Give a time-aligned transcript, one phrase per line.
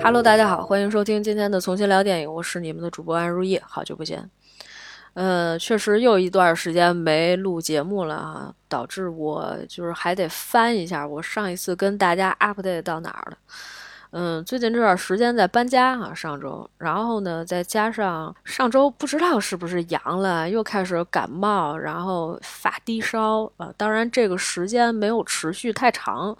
[0.00, 4.30] Hello，大家好，欢迎收听今天的《重新聊电影》，我是你们的主播安如意，好久不见。
[5.14, 13.36] 呃，确实又一段时间没录节目了啊，导致我就是还得翻一下我上一次跟大家 update 到哪儿了。
[14.10, 23.70] 嗯，最近这段时间在搬家啊，上周，然后呢，再加上上周不知道是不是阳了，又开始感冒，然后发低烧啊。
[23.76, 26.34] 当然，这个时间没有持续太长，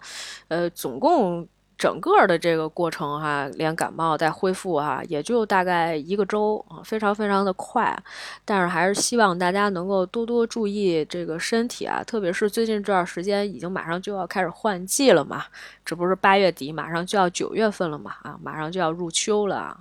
[0.47, 1.47] 呃，总共。
[1.79, 7.97] 整个的这个过程哈，连感冒带恢复哈，也就大概一个周啊，非常非常的快。
[8.43, 15.45] 但是还是希望大家能够多多注意这个身体啊，特别是最近这段时间已经马上就要开始换季了嘛，
[15.85, 19.77] 这不是八月底马上就要九月份了嘛啊，马上就要入秋了，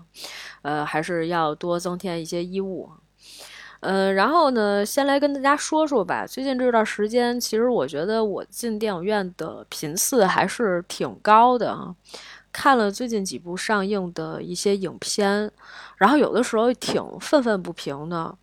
[0.62, 2.88] 呃，还是要多增添一些衣物。
[3.80, 6.27] 嗯，然后呢，先来跟大家说说吧。
[6.27, 11.95] 最近这段时间，其实我觉得我进电影院的频次还是挺高的啊。
[12.51, 15.51] 看了最近几部上映的一些影片，
[15.96, 18.35] 然后有的时候挺愤愤不平的。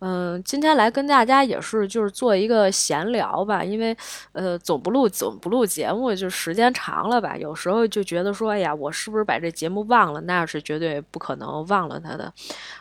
[0.00, 3.96] 嗯，今天来跟大家也是就是做一个闲聊吧，因为，
[4.32, 10.20] 呃，总不录总不录节目就时间长了吧，有时候就觉得说，哎呀，我是不是把这节目忘了？
[10.20, 12.30] 那是绝对不可能忘了它的，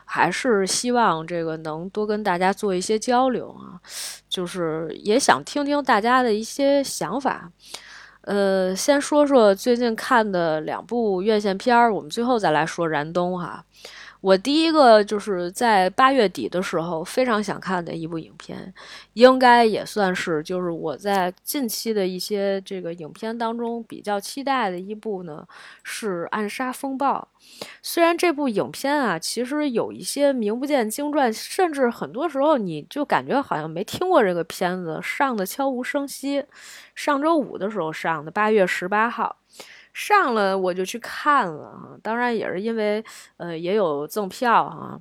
[0.04, 3.80] 还是希望这个能多跟大家做一些交流啊，
[4.28, 7.50] 就是也想听听大家的一些想法。
[8.24, 13.64] 呃，先说说最近看的两部院线片儿，我们最后再来说燃冬哈。
[14.26, 18.74] 我第一个就是在八月底的时候非常想看的一部影片，
[19.14, 25.46] 应该也算是就是我在近期的一些这个影片当中比较期待的一部呢，
[25.84, 27.28] 是《暗杀风暴》。
[27.84, 36.44] 虽然这部影片啊，其实有一些名不见经传，甚至很多时候你就感觉好像没听过这个片子，上的悄无声息。
[36.96, 39.36] 上周五的时候上的，八月十八号。
[39.96, 43.02] 上了我就去看了哈，当然也是因为
[43.38, 45.00] 呃也有赠票哈，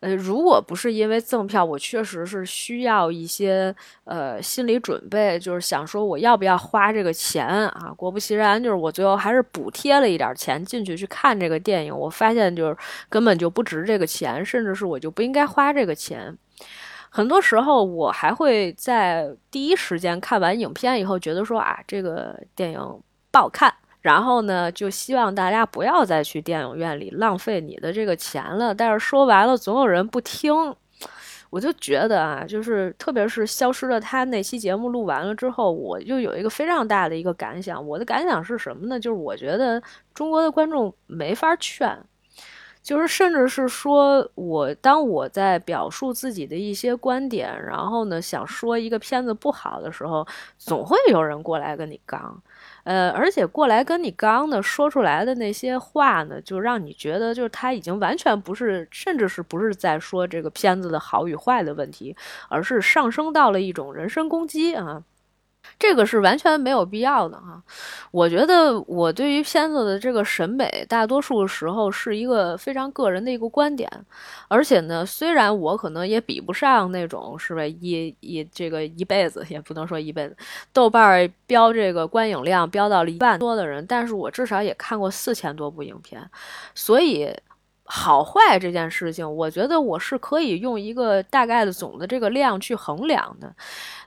[0.00, 3.72] 呃如果不是因为赠票，我确实是需要一些
[4.02, 7.94] 呃心理准备，就是想说我要不要花这个钱啊？
[7.96, 12.76] 果不其然，就是我最后还是补贴了一点钱进去去看这个电影，我发现就是
[13.08, 16.36] 根本就不值这个钱，甚至是我就不应该花这个钱。
[17.10, 22.80] 很多时候我还会在第一时间看完影片以后，觉得说啊这个电影
[23.30, 23.72] 不好看。
[24.02, 28.74] 然后呢，就希望大家不要再去电影院里浪费你的这个钱了。
[28.74, 30.52] 但是说白了，总有人不听。
[31.48, 37.86] 我就觉得啊，就是特别是《消失的他》那期节目录完了之后，我就有一个非常大的一个感想。
[37.86, 38.98] 我的感想是什么呢？
[38.98, 39.82] 就是我觉得
[40.14, 41.98] 中国的观众没法劝。
[42.82, 50.26] 就是甚至是说我当我在表述自己的一些观点，然后呢想说一个片子不好的时候，
[50.58, 52.42] 总会有人过来跟你刚。
[52.84, 62.16] 呃，而且过来跟你刚的说出来的那些话呢，就让你觉得就是他已经完全不是，甚至是不是在说这个片子的好与坏的问题，
[62.48, 65.02] 而是上升到了一种人身攻击啊。
[65.78, 67.60] 这个是完全没有必要的哈，
[68.12, 73.90] 我觉得我对于片子的这个审美，大多数时候是一个非常个人的一个观点，
[74.48, 80.36] 而且呢，虽然我可能也比不上那种是吧一一这个一辈子也不能说一辈子，
[80.72, 86.30] 豆瓣儿标这个观影量标到了一万多的人，但是我至少也看过四千多部影片，
[86.74, 87.34] 所以。
[87.84, 93.54] 好坏这件事情，我觉得我是可以用一个大概的总的这个量去衡量的。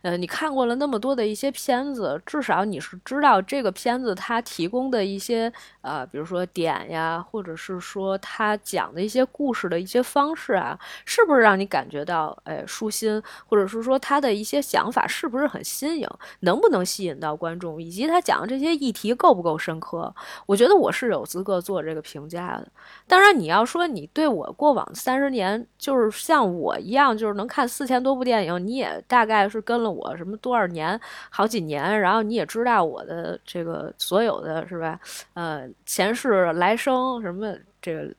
[0.01, 16.07] 呃，你看过了那么多的一些片子，至少你是知道这个片子它提供的一些呃，比如说点呀，或者是说它讲的一些故事的一些方式啊，是不是让你感觉到哎舒心，或者是说他的一些想法是不是很新颖，
[16.41, 20.13] 能不能吸引到观众，以及他讲的这些议题够不够深刻？
[20.45, 22.67] 我觉得我是有资格做这个评价的。
[23.07, 23.85] 当然，你要说。
[23.87, 30.99] 你对我过往三十年，就是像我一样，就是能看四千多部电影，你也大概是跟了我什么多少年，
[31.29, 34.99] 好几年，然后你也知道我的这个所有的是吧？
[35.33, 38.13] 呃，前世来生什么这个。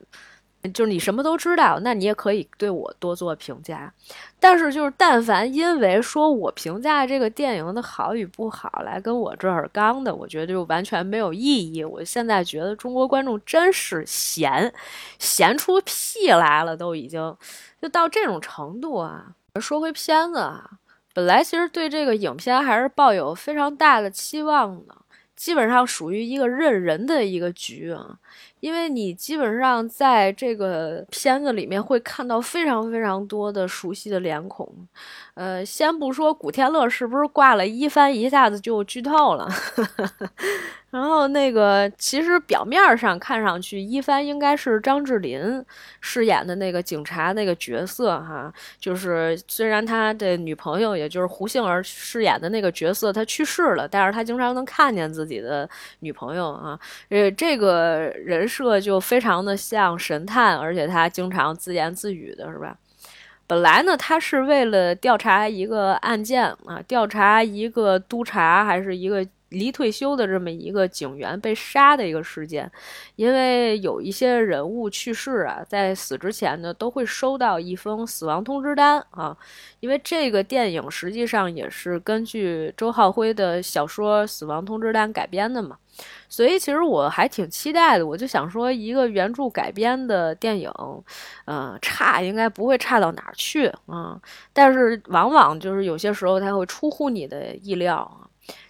[0.73, 3.91] 就是你什么都知道，那你也可以对我多做评价。
[4.39, 11.83] 但是就是，但凡因为说我评价这个电影的好与不好来跟我这儿刚的，我觉得就完全没有意义。
[11.83, 14.73] 我现在觉得中国观众真是闲，
[15.17, 17.35] 闲出屁来了，都已经
[17.81, 19.33] 就到这种程度啊。
[19.59, 20.69] 说回片子啊，
[21.13, 24.95] 本来其实对这个影片还是抱有非常大的期望的。
[25.37, 28.17] 基本上属于一个认人的一个局啊，
[28.59, 34.67] 因为你基本上在这个片子里面会看到非常非常多的熟悉的脸孔，
[35.35, 39.47] 呃，先不说古天乐是不是挂了一番，一下子就剧透了，
[40.97, 45.63] 然后那个，其实表面上看上去，一帆应该是张智霖
[46.01, 48.51] 饰演的那个警察那个角色哈。
[48.79, 56.79] 就是虽然他的女朋友，也就是胡杏儿饰演的那个角色，他去世了，但是他经常能看见自己的女朋友啊。
[57.09, 62.75] 呃，这个人设就非常的像神探，而且他经常自言自语的是吧？
[63.45, 69.23] 本来呢，他是为了调查一个案件啊，调查一个督察还是一个。
[69.49, 72.69] 离退休的这么一个警员被杀的一个事件，
[73.15, 79.37] 因为有一些人物去世啊，在死之前呢，都会收到一封死亡通知单啊。
[79.79, 85.77] 因为这个电影实际上也是根据周浩辉的小说《死亡通知单》改编的嘛，
[86.27, 88.05] 所以其实我还挺期待的。
[88.05, 90.69] 我就想说，一个原著改编的电影，
[91.45, 94.19] 嗯，差应该不会差到哪儿去啊。
[94.51, 98.26] 但是往往就是有些时候它会出乎你的意料啊。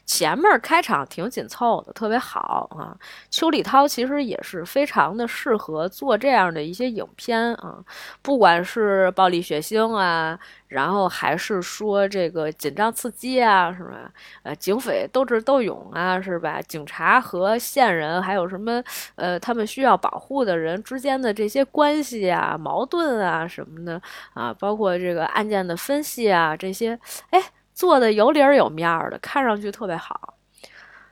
[0.07, 2.95] 前面开场挺紧凑的，特别好啊。
[3.30, 7.83] 邱礼涛其实也是非常的适合做这样的一些影片啊，
[8.21, 10.39] 不管是暴力血腥啊，
[10.69, 14.09] 然后还是说这个紧张刺激啊，是吧？
[14.44, 16.62] 呃，警匪斗智斗勇啊，是吧？
[16.62, 18.81] 警察和线人还有什么
[19.15, 24.01] 呃，他们需要保护的人之间的这些关系啊、矛盾啊什么的
[24.33, 26.98] 啊，包括这个案件的分析啊这些，
[27.31, 27.44] 哎。
[27.77, 30.33] 做的有理儿有面儿的，看上去特别好。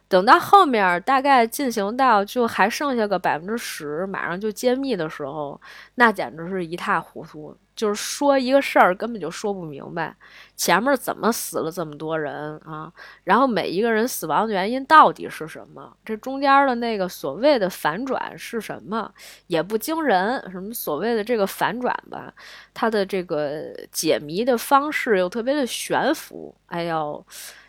[0.07, 5.61] 等到后面大概进行到就还剩下个百分之十，马上就揭秘的时候，
[5.93, 7.55] 那简直是一塌糊涂。
[7.75, 10.15] 就是说一个事儿根本就说不明白，
[10.55, 12.91] 前面怎么死了这么多人啊？
[13.25, 15.95] 然后每一个人死亡的原因到底是什么？
[16.05, 19.13] 这中间的那个所谓的反转是什么？
[19.47, 20.41] 也不惊人。
[20.51, 22.33] 什么所谓的这个反转吧，
[22.73, 26.55] 它的这个解谜的方式又特别的悬浮。
[26.67, 27.25] 哎呦，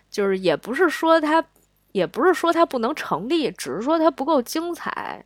[0.08, 1.44] 就是也不是说它，
[1.90, 5.24] 也不是说它不能成立，只是说它不够精彩。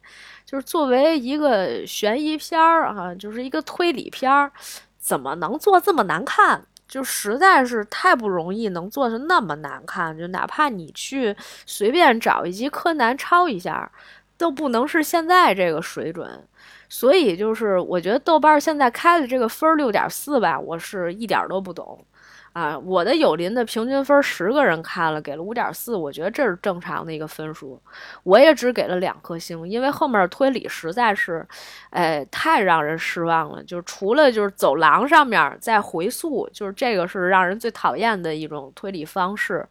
[0.50, 4.50] 就是作为一个悬疑片儿啊，就是一个推理片儿，
[4.99, 6.67] 怎么能做这么难看？
[6.88, 10.19] 就实在是太不容易，能做成那么难看。
[10.19, 11.37] 就哪怕你去
[11.67, 13.88] 随便找一集柯南抄一下，
[14.37, 16.44] 都不能是现在这个水准。
[16.88, 22.05] 所以就是我觉得豆瓣现在开的这个分儿六点四吧，我是一点儿都不懂。
[22.52, 27.81] 啊，我的友邻的平均分十个人看了，给了五点四，我觉得这是正常的一个分数。
[28.25, 31.47] 我也只给了两颗星，因为后面推理实在是，
[31.91, 33.62] 哎，太让人失望了。
[33.62, 39.64] 就是除了就是走廊上面在回溯，就是这个是让人最讨厌的一种推理方式。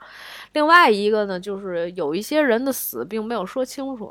[0.54, 4.10] 另外一个呢，就是有一些人的死并没有说清楚。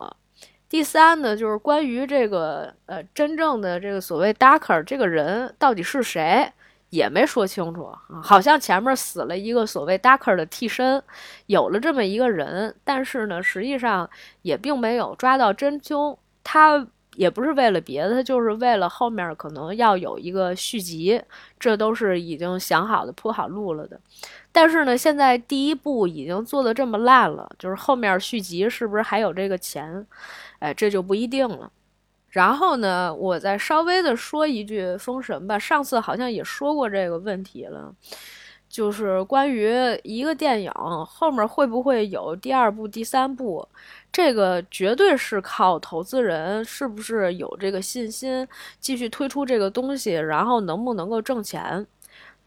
[0.69, 6.53] 第三呢，就是关于这个呃真正的这个所谓 Darker 这个人到底是谁。
[6.91, 7.91] 也没说清楚，
[8.23, 11.03] 好像前面死了一个所谓 Darker 的替身，
[11.47, 14.09] 有了这么一个人，但是呢，实际上
[14.43, 16.17] 也并没有抓到真凶。
[16.43, 16.87] 他
[17.17, 21.21] 也不是为了别的，就是为了后面可能要有一个续集，
[21.59, 24.01] 这都是已经想好的、铺好路了的。
[24.51, 30.07] 但是呢，现在第一部已经做的这么烂了，就是后面续集是不是还有这个钱？
[30.61, 31.71] 哎，这就不一定了。
[32.31, 35.59] 然后呢，我再稍微的说一句《封神》吧。
[35.59, 37.93] 上次好像也说过这个问题了，
[38.69, 39.73] 就是关于
[40.05, 40.71] 一个电影
[41.07, 43.67] 后面会不会有第二部、第三部，
[44.13, 48.47] 这个绝对是靠投资人是不是有这个信心
[48.79, 51.87] 继续推出这个东西，然后能不能够挣钱。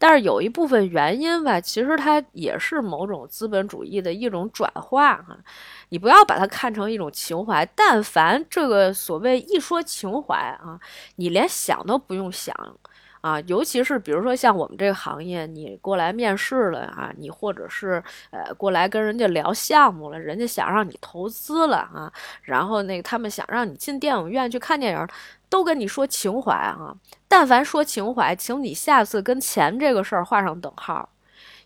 [0.02, 5.38] 但是有一部分原因吧，其实它也是某种资本主义的一种转化哈。
[5.90, 10.80] 你不要把它看成一种情怀，但凡这个所谓一说情怀啊，
[11.14, 12.52] 你连想都不用想
[13.22, 13.40] 啊。
[13.46, 22.12] 尤其是比如说像我们这个行业，你过来面试了啊，你或者是呃过来跟人家聊项目了，人家想让你投资了啊，
[22.42, 25.08] 然后那个他们想让你进电影院去看电影。
[25.52, 26.96] 都跟你说情怀啊！
[27.28, 31.06] 但凡说情怀，请你下次跟钱这个事儿画上等号，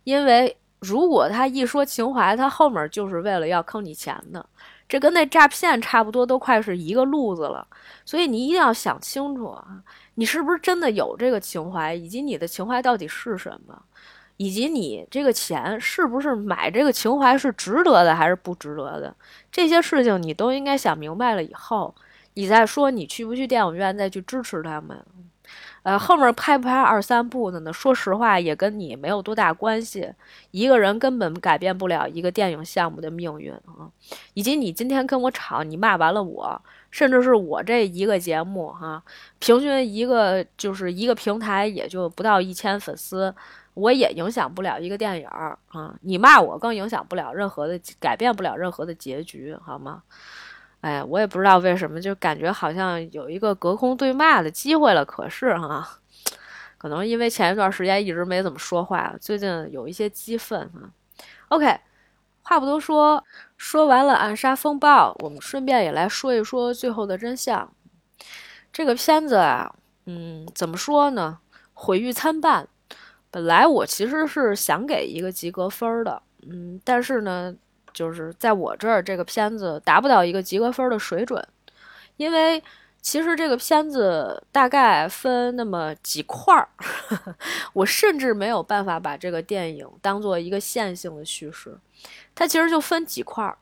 [0.02, 4.44] 因为如果他一说情怀，他后面就是为了要坑你钱的，
[4.88, 7.64] 这跟那诈骗差不多，都快是一个路子了。
[8.04, 9.64] 所以你一定要想清楚啊，
[10.16, 13.80] 你是不是真的有这个情怀，以及你的情怀到底是什么，
[14.36, 19.14] 以及你这个钱是不是买这个情怀是值得的还是不值得的，
[19.50, 21.94] 这些事情你都应该想明白了以后。
[22.34, 25.02] 你再说你去不去电影院再去支持他们，
[25.86, 27.72] 呃，后面拍不拍二三部的呢？
[27.72, 30.12] 说实话，也跟你没有多大关系。
[30.50, 33.86] 一个人根本改变不了一个电影项目的命运啊！
[34.34, 39.00] 以及你今天跟我吵，你骂完了我，甚至是我这一个节目哈，
[39.38, 43.32] 平均一个就是一个平台也就不到一千粉丝，
[43.74, 45.56] 我也影响不了一个电影啊。
[46.00, 50.02] 你骂我更影响不了任何的，改变不了任何的结局，好吗？
[50.86, 55.04] 哎，我也不知道为什么，就感觉好像有一个隔空对骂的机会了。
[55.04, 55.98] 可是哈，
[56.78, 60.94] 可能因为前一段时间一直没怎么说话，最近有一些激愤啊。
[61.48, 61.80] OK，
[62.42, 63.24] 话不多说，
[63.56, 67.68] 说完了暗杀风暴，我们顺便也来说一说最后的真相。
[68.72, 69.74] 这个片子啊，
[70.04, 71.40] 嗯，怎么说呢？
[71.74, 72.68] 毁誉参半。
[73.32, 77.56] 本来我其实是想给一个及格分的，嗯，但是呢。
[77.96, 81.42] 就是在我这儿，这个片子达不到一个及格分的水准，
[82.18, 82.62] 因为
[83.00, 86.68] 其实这个片子大概分那么几块儿，
[87.72, 91.78] 我甚至没有办法把这个电影当做一个线性的叙事，
[92.34, 93.56] 它其实就分几块儿，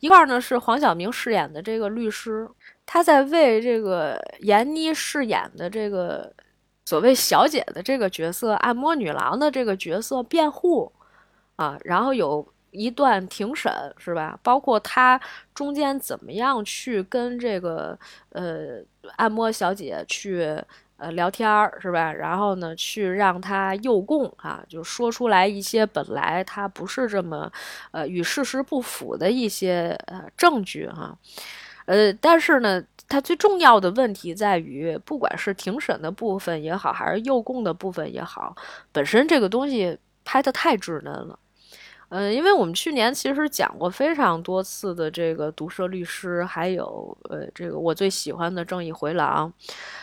[0.00, 2.46] 一块儿呢是黄晓明饰演的这个律师，
[2.84, 6.30] 他在为这个闫妮饰演的这个
[6.84, 10.92] 所谓小姐的这个角色，按摩女郎的这个角色辩护
[11.56, 12.46] 啊，然后有。
[12.70, 14.38] 一段庭审是吧？
[14.42, 15.20] 包括他
[15.54, 17.98] 中间怎么样去跟这个
[18.30, 18.78] 呃
[19.16, 20.56] 按摩小姐去
[20.96, 22.12] 呃聊天儿是吧？
[22.12, 27.50] 然后呢，去让他诱供啊，就说出来一些本来他不是这么
[27.90, 31.16] 呃与事实不符的一些呃证据哈。
[31.86, 38.54] 呃，但是呢，他最重要的问题在于，不管是庭审的部分也好，还是诱供的部分也好，
[38.92, 41.36] 本身这个东西拍的太稚嫩了。
[42.10, 49.52] 嗯，因为我们去年其实讲过非常多次的这个毒舌律师，还有呃这个我最喜欢的正义回廊，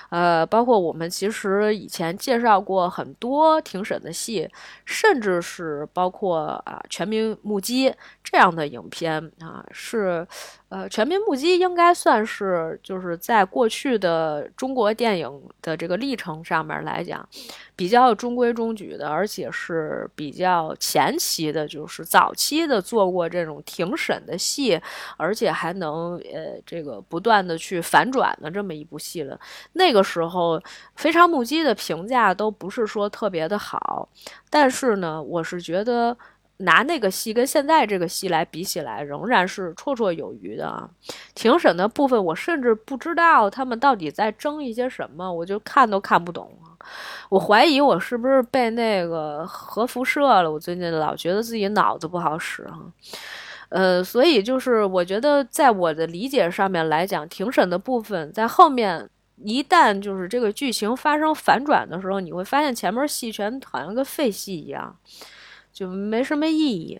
[0.09, 4.49] 呃，包括我们其实以前介绍过很多庭审的戏，
[4.85, 10.27] 甚至是包括啊全民目击这样的影片啊是。
[10.69, 17.25] 呃，全民目击应该算是就是在过去的中国电影的这个历程上面来讲，
[17.73, 24.77] 比较中规中矩的，而且是比较前期的，就是早期的做过这种庭审的戏，
[25.15, 29.39] 而且还能呃这个不断的去反转的这么一部戏了。
[29.71, 30.61] 那个的时候，
[30.95, 34.07] 非常目击的评价都不是说特别的好，
[34.49, 36.15] 但是呢，我是觉得。
[36.61, 40.89] 拿那个戏跟现在这个戏来比起来，仍然是绰绰有余的啊。
[41.35, 46.51] 庭审的部分，我甚至不知道他们到底在争一些什么，我就看都看不懂
[47.29, 50.51] 我怀疑我是不是被那个核辐射了？
[50.51, 52.79] 我最近老觉得自己脑子不好使啊。
[53.69, 59.07] 呃，所以就是我觉得，在我的理解上面来讲，庭审的部分在后面
[59.43, 64.95] 一旦就是这个剧情发生反转的时候，你会发现前面戏全好像跟废戏一样。
[65.71, 66.99] 就没什么意义，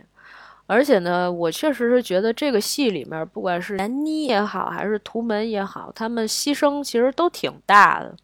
[0.68, 8.16] 而且呢，我确实是觉得这个戏里面，不管是南妮也好，还是图门也好，他们牺牲其实都挺大的。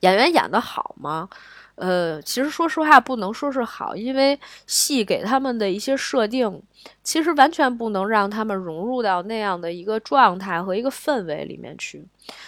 [0.00, 1.28] 演员演的好吗？
[1.82, 6.62] 呃，其实说实话，不能说是好，因为戏给他们的一些设定，
[7.02, 12.06] 其实完全不能让他们融入到那样的一个状态和一个氛围里面去，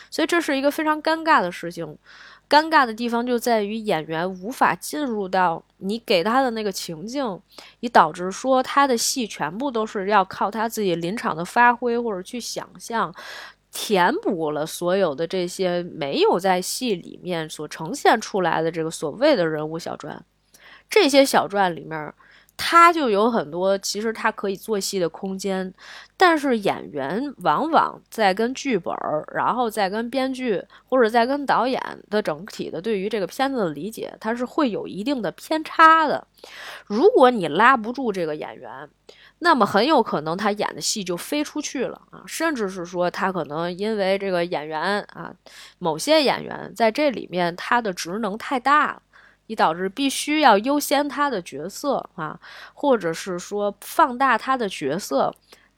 [0.08, 1.98] 所以这是一个非常尴尬的事情。
[2.48, 7.40] 尴尬的地方就在于演员无法进入到你给他的那个情境，
[7.80, 13.12] 以导致说他的戏全部都是要靠他自己临场的发挥或者去想象，
[13.74, 20.24] 填补了所有的这些没有在戏里面所呈现出来的这个所谓的人物小传，
[20.88, 22.14] 这些小传里面。
[22.56, 25.74] 他就有很多，其实他可以做戏的空间，
[26.16, 36.24] 但是演员往往在跟剧本儿，然后再跟编剧或者在跟导演的整体的对于这个片子的理解，他是会有一定的偏差的。
[36.86, 38.88] 如果你拉不住这个演员，
[39.44, 45.32] 那么很有可能他演的戏就飞出去了啊，甚至是说他可能因为这个演员啊，
[45.78, 49.02] 某些演员在这里面他的职能太大了。
[49.46, 52.40] 以导致必须要优先他的角色啊，
[52.72, 55.30] 或者是说放大他的角色，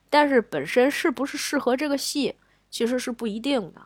[0.08, 2.32] 但是本身是不是适合这个戏，
[2.70, 3.80] 其实是不一定的。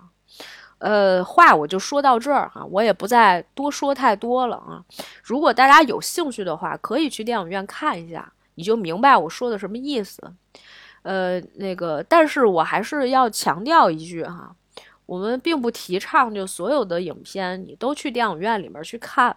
[0.80, 4.84] 呃，话我就说到这儿哈，我也不再多说太多了啊。
[5.22, 10.22] 如果大家有兴趣的话，可以去电影院看一下，你就明白我说的什么意思。
[11.00, 14.54] 呃，那个，但是我还是要强调一句哈，
[15.06, 19.34] 我们并不提倡就所有的影片你都去电影院里面去看。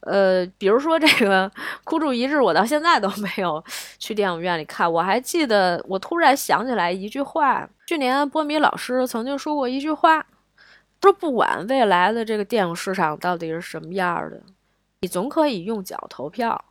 [0.00, 1.48] 呃，比如说这个
[1.84, 3.64] 《孤注一掷》，我到现在都没有
[3.98, 4.92] 去电影院里看。
[4.92, 10.26] 我还记得，我突然想起来一句话，去年波米老师曾经说过一句话，
[11.00, 14.42] 说不管未来的这个电影市场到底是什么样的，
[15.00, 16.62] 你总可以用脚投票。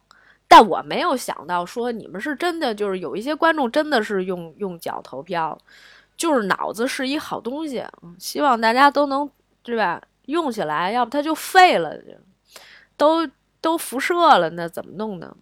[0.55, 5.57] 但我没有想到说你们是真的，就是有一些观众真的是用用脚投票，
[6.15, 7.83] 就是脑子是一好东西，
[8.19, 9.27] 希望大家都能
[9.63, 9.99] 对吧？
[10.25, 11.97] 用起来，要不它就废了。
[12.95, 13.27] 都
[13.61, 15.35] 都辐射了，那怎么弄呢？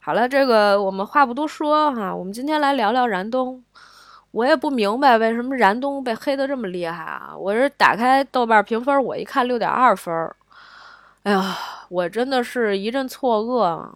[0.00, 3.64] 好了，这个我们话不多说哈，我们今天来聊聊燃冬。
[4.32, 7.34] 我也不明白为什么燃冬被黑的这么厉害啊！
[7.34, 10.30] 我这打开豆瓣评分，我一看六点二分，
[11.22, 11.56] 哎呀，
[11.88, 13.88] 我真的是一阵错愕。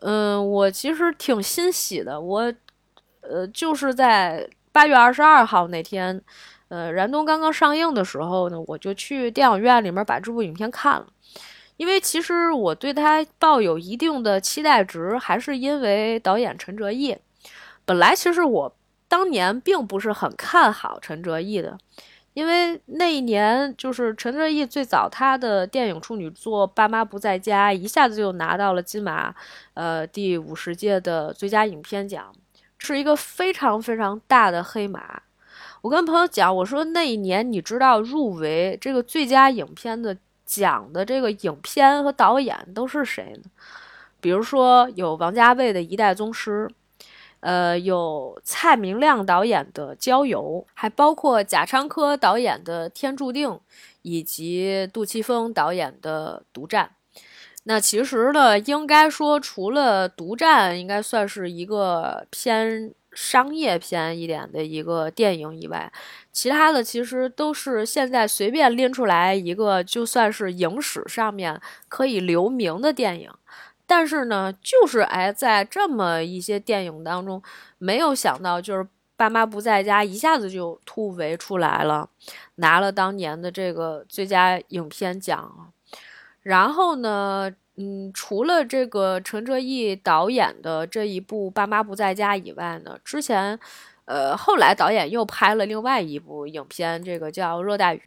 [0.00, 2.52] 嗯，我其实挺欣喜的，我
[3.20, 6.20] 呃就是在八月二十二号那天，
[6.68, 11.06] 呃，燃冬刚刚上映的时候呢，我就去电影院里面把这部影片看了，
[11.76, 17.16] 因为其实我对他抱有一定的期待值，还是因为导演陈哲艺。
[17.84, 18.74] 本来其实我。
[19.10, 21.78] 当年并不是很看好陈哲艺的，
[22.38, 29.34] 因为那一年就是陈哲艺最早他的电影处女作《爸妈不在家》一下子就拿到了金马，
[29.74, 32.32] 呃第五十届的最佳影片奖，
[32.78, 35.20] 是一个非常非常大的黑马。
[35.80, 40.16] 我跟朋友讲，我说那一年你知道入围这个最佳影片的
[40.46, 43.50] 奖的这个影片和导演都是谁呢？
[44.20, 46.68] 比如说有王家卫的《一代宗师》。
[47.40, 53.48] 呃，有蔡明亮导演的《郊游》，还包括贾樟柯导演的《天注定》，
[54.02, 56.86] 以及杜琪峰导演的《独占》。
[57.64, 65.92] 那其实呢，应该说，除了《独占》应该算是一个偏商业片一点的一个电影以外，
[66.32, 73.30] 其他的其实都是现在随便拎出来一个，就算是影史上面可以留名的电影。
[73.90, 77.42] 但是呢，就是哎，在这么一些电影当中，
[77.78, 82.10] 没有想到，就是爸妈不在家，一下子就突围出来了，
[82.56, 85.72] 拿了当年的这个最佳影片奖。
[86.42, 93.58] 然后呢，嗯，除了这个陈哲艺导演的这一部《爸妈不在家》以外呢，之前，
[94.04, 97.98] 呃，后来导演又拍了另外一部影片，这个叫《热带雨》，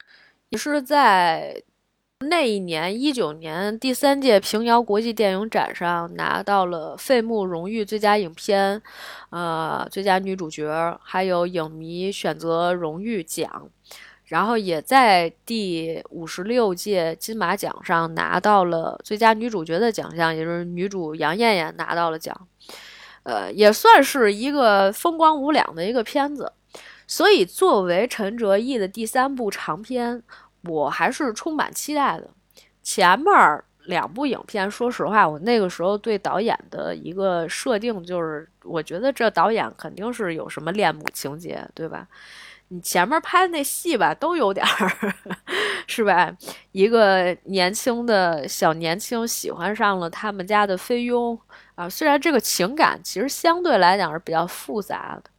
[0.50, 1.64] 也是在。
[2.24, 8.80] 那一年，一九年第三届平遥国际电影展上拿到了费穆荣誉最佳影片，
[9.32, 13.68] 呃，最佳女主角，还有影迷选择荣誉奖，
[14.25, 22.48] 然后也在第五十六届金马奖上拿到了最佳女主角的奖项，也就是女主杨艳艳拿到了奖，
[23.24, 26.53] 呃，也算是一个风光无两的一个片子。
[27.07, 30.22] 所以，作为陈哲艺的第三部长片。
[30.64, 32.30] 我还是充满期待的。
[32.84, 33.32] 前面
[33.86, 42.08] 两部影片，说实话，我那个时候对导演的一个设定就是，我觉得这导演肯定是有什么恋母情节，对吧？
[42.70, 45.14] 你前面拍的那戏吧，都有点儿，
[45.88, 46.34] 是吧？
[46.72, 51.38] 一个年轻的小年轻喜欢上了他们家的菲佣
[51.76, 55.30] 啊，虽然这个情感其实相对来讲是比较复杂的，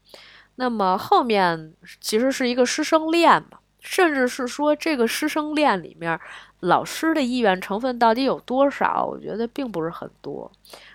[0.57, 3.59] 那么后面其实是一个师生恋嘛。
[3.83, 6.19] 甚至是说，这个师生恋里面，
[6.61, 9.05] 老师的意愿成分到底有多少？
[9.05, 10.51] 我觉得并不是很多。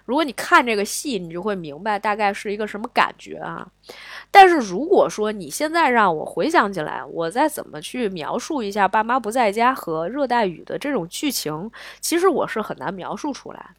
[0.06, 3.68] 如果你看这个戏，你就会明白大概是一个什么感觉啊。
[4.32, 11.70] 但是如果说你现在让我回想起来，我再怎么去描述一下《爸妈不在家》和《热带雨》的这种剧情，
[12.00, 13.72] 其实我是很难描述出来。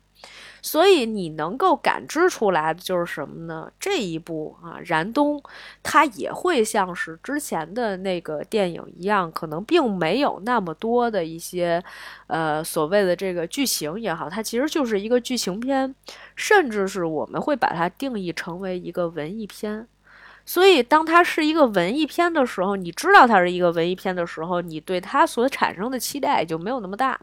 [0.60, 3.70] 所以你能够感知出来的就是什么呢？
[3.78, 5.40] 这一部啊，燃冬，
[5.82, 11.82] 它也会像是之前的那个电影一样，可能并没有那么多的一些，
[12.26, 15.94] 呃，所谓的这个剧情也好，它其实就是一个剧情片，
[16.34, 19.86] 甚至是我们会把它定义成为一个文艺片。
[20.44, 27.20] 所以，当它是一个文艺片的时候，你知道它是一个文艺片的时候，你对它所产生的期待就没有那么大。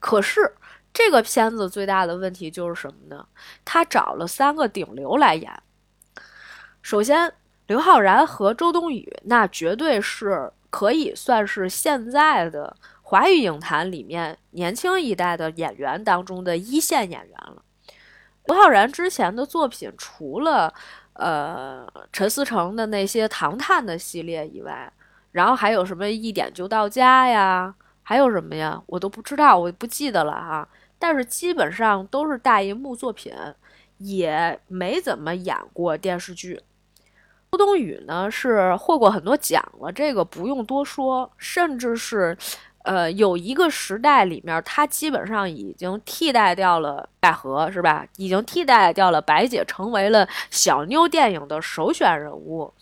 [0.00, 0.52] 可是。
[0.96, 3.26] 这个片子最大的问题就是什么呢？
[3.66, 5.52] 他找了三个顶流来演。
[6.80, 7.30] 首先，
[7.66, 17.62] 刘昊然和周冬雨，那绝对是可以算是现在的华语影坛里面年轻一代的演员当中的一线演员了。
[18.46, 20.72] 刘昊然之前的作品，除了
[21.12, 24.90] 呃陈思诚的那些《唐探》的系列以外，
[25.32, 28.82] 然后还有什么《一点就到家》呀，还有什么呀？
[28.86, 30.66] 我都不知道，我不记得了哈。
[30.98, 33.32] 但是基本上都是大银幕作品，
[33.98, 36.60] 也没怎么演过电视剧。
[37.52, 41.30] 周冬雨呢是获过很多奖了，这个不用多说。
[41.38, 42.36] 甚至是，
[42.82, 48.06] 呃，有一个时代里面，她基本上已经替代掉了百合，是吧？
[48.16, 52.74] 已经替代掉了白姐，成为了小妞电影的首选人物。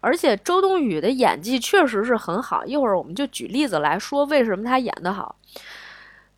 [0.00, 2.66] 而且周冬雨的演技确实是很好。
[2.66, 5.36] 一会儿我们就举例子来说，为什么她演得好。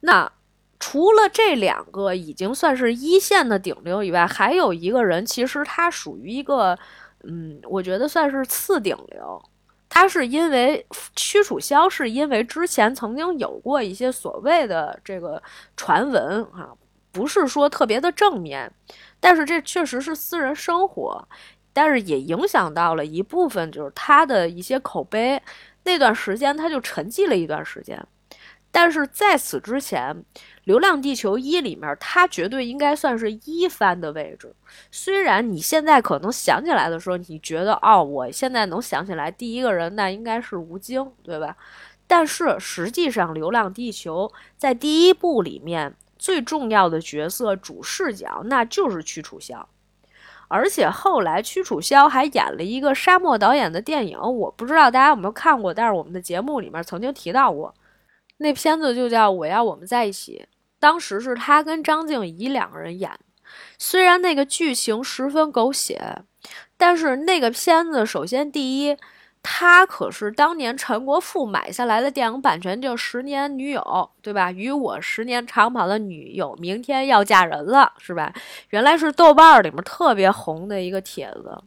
[0.00, 0.30] 那。
[0.80, 6.76] 除了这两个已经算是一线的顶流以外，还有一个人，其实他属于一个，
[7.24, 9.40] 嗯，我觉得算是次顶流。
[9.90, 15.42] 他是因为屈楚萧是因为之前曾经有过一些所谓的这个
[15.76, 16.70] 传闻啊，
[17.12, 18.72] 不是说特别的正面，
[19.18, 21.28] 但是这确实是私人生活，
[21.72, 25.42] 但是也影响到了一部分就是他的一些口碑，
[25.84, 28.00] 那段时间他就沉寂了一段时间。
[28.72, 30.14] 但是在此之前，
[30.70, 34.54] 《流浪地球一》里面，它绝对应该算是一番的位置。
[34.92, 41.56] 虽然你现在可能想起来的时候，你觉得哦，我现在能想起来第一个人，那应该是吴京，对吧？
[42.06, 49.68] 但是实际上，《流浪地球》在第一部里面最重要的角色主视角，那就是屈楚萧。
[50.46, 57.74] 而且后来屈楚萧还演了一个沙漠导演的电影，我不知道大家有没有看过，但是我们的节目里面曾经提到过。
[58.42, 60.42] 那片子就叫《我要我们在一起》，
[60.80, 63.08] 当时是他跟张静怡两个人演。
[63.78, 66.22] 虽然那个剧情十分狗血，
[66.76, 68.96] 但是那个片子首先第一，
[69.42, 73.80] 他可是当年陈国富买下来的电影版权，就《十年女友》，
[74.22, 74.50] 对吧？
[74.50, 78.32] 与我十年长跑的女友，明天要嫁人了，是吧？
[78.70, 81.62] 原来是豆瓣里面特别红的一个帖子，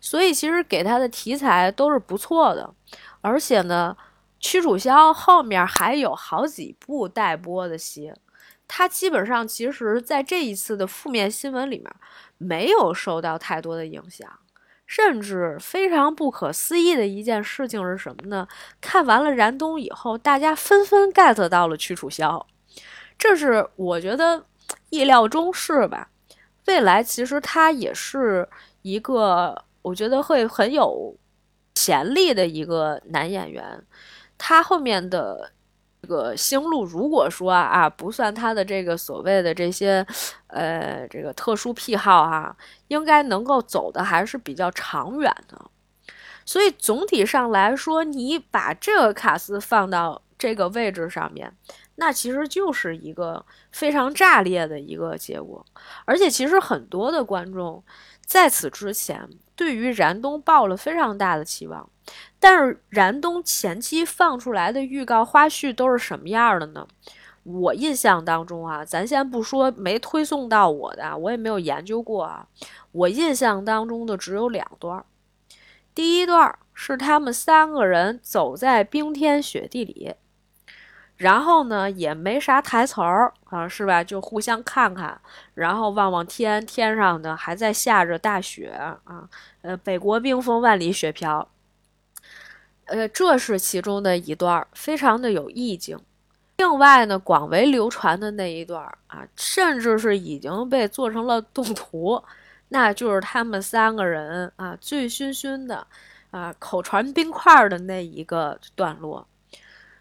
[0.00, 2.74] 所以其实给他的题材都是不错的，
[3.20, 3.96] 而且呢。
[4.40, 8.12] 屈楚萧后面还有好几部待播的戏，
[8.68, 11.90] 他基本上其实在这一次的负面新闻里面
[12.36, 14.28] 没有受到太多的影响，
[14.86, 18.46] 甚至非常不可思议的一件事情是什么呢？
[18.80, 22.46] 看完了燃冬以后，大家纷纷 get 到了屈楚萧，
[23.18, 24.44] 这是我觉得
[24.90, 26.10] 意料中事吧。
[26.66, 28.46] 未来其实他也是
[28.82, 31.16] 一个我觉得会很有
[31.74, 33.82] 潜力的一个男演员。
[34.36, 35.50] 他后面的
[36.00, 40.06] 这个星路，如果说啊不算他的这个所谓的这些，
[40.46, 42.56] 呃，这个特殊癖好哈，
[42.86, 45.70] 应该能够走的还是比较长远的。
[46.44, 51.52] 所以总体上来说，你把这个卡斯放到这个位置上面，
[51.96, 55.66] 那其实就是一个非常炸裂的一个结果。
[56.06, 57.84] 而且其实很多的观众
[58.24, 61.90] 在此之前对于燃冬抱了非常大的期望。
[62.38, 66.86] 但是燃冬前期放出来的预告花絮都是什么样的呢？
[67.42, 72.46] 我印象当中啊，咱先不说没推送到我的，我也没有研究过啊。
[72.92, 75.04] 我印象当中的只有两段，
[75.94, 80.14] 第一段是他们三个人走在冰天雪地里，
[81.18, 84.02] 然后呢也没啥台词儿啊，是吧？
[84.02, 85.20] 就互相看看，
[85.54, 88.68] 然后望望天，天上呢还在下着大雪
[89.04, 89.28] 啊，
[89.62, 91.46] 呃，北国冰封，万里雪飘。
[92.86, 96.00] 呃，这是其中的一段，非常的有意境。
[96.56, 102.22] 另外呢，广为流传的那一段啊，甚至是已经被做成了动图，
[102.70, 105.86] 那就是他们三个人啊醉醺醺的
[106.30, 109.27] 啊口传冰块的那一个段落。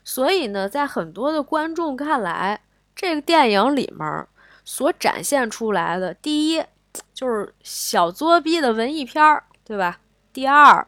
[0.08, 2.62] 所以呢，在很多的观众看来，
[2.96, 4.26] 这个电影里面
[4.64, 6.64] 所展现出来的，第一
[7.14, 10.00] 就是小作逼的文艺片儿，对吧？
[10.32, 10.88] 第二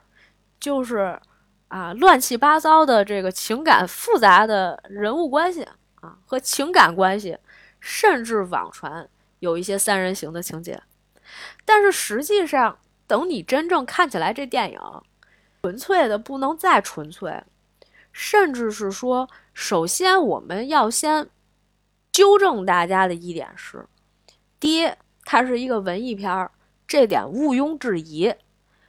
[0.57, 1.19] 就是。
[1.67, 5.61] 啊，乱七八糟的这个情感复杂的人物关系
[6.01, 7.37] 啊，和情感关系，
[7.79, 10.81] 甚至网传有一些三人行的情节，
[11.65, 14.79] 但是实际上，等你真正看起来，这电影
[15.61, 17.39] 纯粹的不能再纯粹，
[18.11, 21.27] 甚至是说，首先我们要先
[22.11, 23.85] 纠正大家的一点是：
[24.59, 24.91] 第一，
[25.23, 26.51] 它是一个文艺片儿，
[26.87, 28.33] 这点毋庸置疑，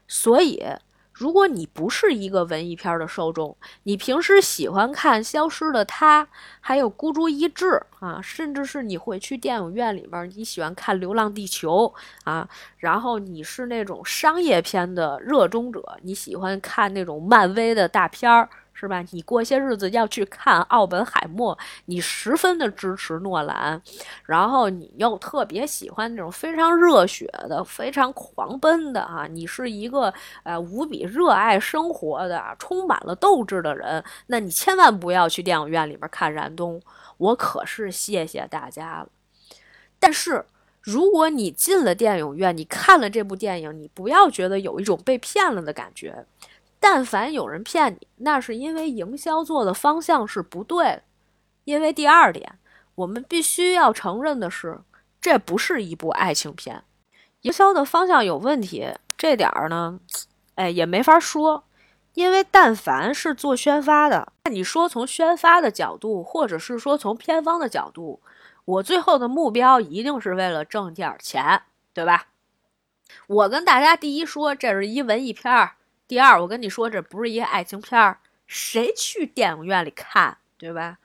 [0.06, 0.64] 所以。
[1.12, 6.24] 如果你不是一个文艺片的受众，你平时喜欢看《消失的她》，
[6.60, 7.66] 还有《孤注一掷》
[7.98, 11.92] 啊，甚至是你会去电影院里面，你喜欢看《流浪地球》
[12.30, 18.48] 啊，然后你是那种商业片的热衷者，你喜欢看那种漫威的大片儿。
[18.80, 19.04] 是吧？
[19.10, 23.82] 你过些日子要去看奥本海默，你十分的支持诺兰，
[24.24, 29.26] 然后你又特别喜欢那种非常热血的、非常狂奔的啊！
[29.26, 30.10] 你是一个
[30.44, 36.80] 呃无比热爱生活的、充满了斗志的人，那你千万不要去电影院里面看《燃冬》，
[37.18, 39.08] 我可是谢谢大家了。
[39.98, 40.42] 但是
[40.80, 46.24] 如果你进了电影院，你看了这部电影，你不要觉得有一种被骗了的感觉。
[46.80, 51.02] 但凡有人骗你，那是因为营销做的方向是不对。
[51.64, 52.58] 因为第二点，
[52.94, 54.80] 我们必须要承认的是，
[55.20, 56.82] 这不是一部爱情片，
[57.42, 58.92] 营销的方向有问题。
[59.16, 60.00] 这点儿呢，
[60.54, 61.64] 哎，也没法说。
[62.14, 68.20] 因为但凡是做宣发的，那你说从宣发的角度，或者是说从片方的角度，
[68.64, 71.62] 我最后的目标一定是为了挣点钱，
[71.94, 72.26] 对吧？
[73.28, 75.76] 我跟大家第一说，这是一文艺片儿。
[76.10, 80.98] 第二，我跟你说，这不是一个爱情片儿，谁去电影院里看，对吧？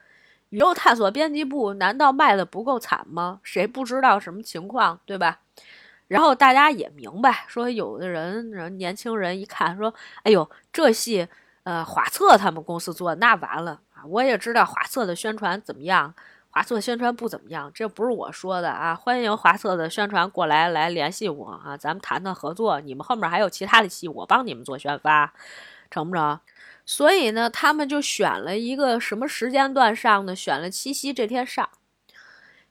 [0.48, 3.38] 宇宙探索编辑部难道卖的不够惨吗？
[3.44, 5.38] 谁不知道什么情况，对吧？
[6.08, 11.28] 然后大家也明白，说有的人人年轻人一看说，哎呦，这戏，
[11.62, 14.04] 呃，华策他们公司做，那完了啊！
[14.06, 16.12] 我也知道华策的宣传怎么样。
[16.56, 18.94] 华策宣传不怎么样，这不是我说的啊！
[18.94, 22.80] 欢迎华策的宣传过来来联系我啊，咱们谈谈合作。
[22.80, 25.34] 你们后面还有其他的戏，我帮你们做宣发，
[25.90, 26.40] 成不成？
[26.86, 30.34] 所以呢，他们就选了一个什么时间段上呢？
[30.34, 31.68] 选了七夕这天上。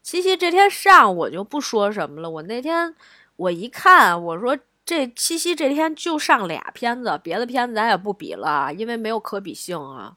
[0.01, 2.27] 七夕这天上，我就不说什么了。
[2.27, 2.95] 我那天
[3.35, 10.15] 我一看，我说这七夕这天就上俩片子，别的片子咱也不比了，因为没有可比性啊。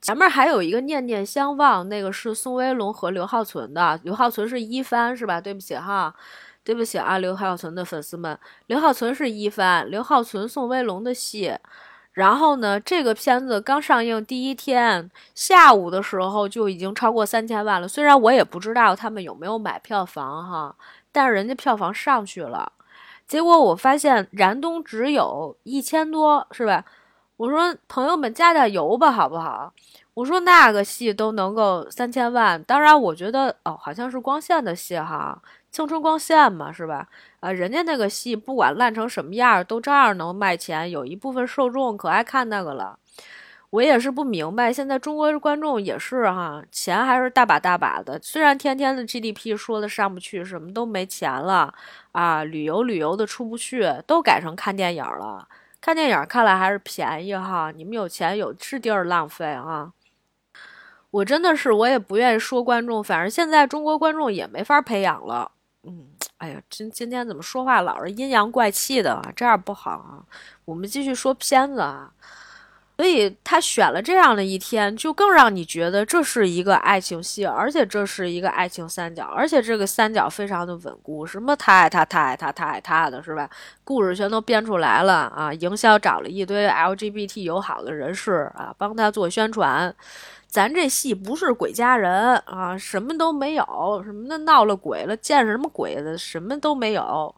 [0.00, 4.00] 前面还有一个《念念相望》，那个是宋威龙和刘浩存的。
[4.02, 5.40] 刘浩存是一番是吧？
[5.40, 6.14] 对不起哈，
[6.64, 8.38] 对不起啊，刘浩存的粉丝们。
[8.66, 11.54] 刘浩存是一番，刘浩存、宋威龙的戏。
[12.12, 17.86] 然后呢，这个片子刚上映第一天下午的时候就已经超过三千万了。
[17.86, 20.74] 虽然我也不知道他们有没有买票房哈，
[21.12, 22.72] 但是人家票房上去了。
[23.28, 26.84] 结果我发现燃冬只有一千多，是吧？
[27.40, 29.72] 我说朋友们加加油吧，好不好？
[30.12, 37.08] 我说那个戏都能够三千万，当然我觉得哦，好像是光线的戏哈，青春光线嘛，是吧？
[37.40, 42.98] 啊，人家那个戏不管烂成什么样，都照样能卖钱，有一部分受众可爱看那个了。
[43.70, 51.72] 我也是不明白，现在中国观众也是哈，钱还是大把大把的，虽然天天的 GDP 说的上不去，什么都没钱了
[52.12, 55.48] 啊，旅游旅游的出不去，都改成看电影了。
[55.80, 59.92] 看电影看来还是便宜哈，你们有钱有是地儿浪费啊。
[61.10, 65.50] 我真的是，我也不愿意说观众，反正现在中国观众也没法培养了。
[65.82, 70.22] 嗯，哎呀，今今天怎么说话老是阴阳怪气的，这样不好啊。
[70.66, 72.12] 我们继续说片子啊。
[73.00, 83.48] 所以他选了这样的一天，就更让你觉得这是一个爱情戏，而且这是一个爱情三角，而且这个三角非常的稳固，什么他爱他，他爱他，他爱他的是吧？
[83.84, 85.50] 故事全都编出来了啊！
[85.50, 89.94] 营销找了一堆 LGBT 友好的人士啊，帮他做宣传。
[90.46, 97.34] 咱这戏不是鬼家人啊，什么都没有，什么的闹了鬼了，见什么鬼的，什么都没有。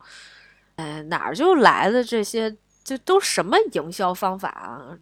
[0.75, 2.53] 哎，哪儿就来的这些？
[2.83, 4.98] 这都什么营销方法啊？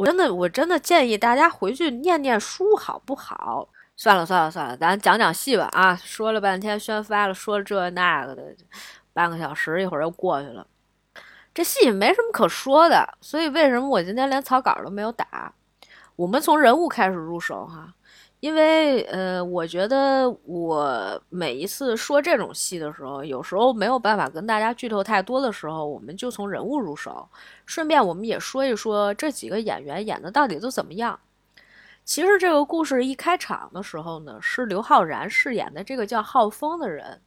[0.00, 3.68] 我真的，我真的建议大家回去念念书，好不好？
[3.96, 5.94] 算了算了算了，咱讲讲戏吧啊！
[5.94, 8.42] 说了半天宣发了，说这那个的，
[9.12, 10.66] 半个小时一会儿又过去了。
[11.52, 15.52] 这戏没什么可说的，所以为什么我今天连草稿都没有打？
[16.16, 17.92] 我们从人物开始入手哈。
[18.40, 27.28] 因为呃，我觉得我每一次说这种戏的时候，有时候没有办法跟大家剧透太多的时候，我们就从人物入手，
[27.66, 31.20] 顺便我们也说一说这几个演员演的到底都怎么样。
[32.02, 37.20] 其实这个故事一开场的时候呢，是刘昊然饰演的这个叫浩峰的人。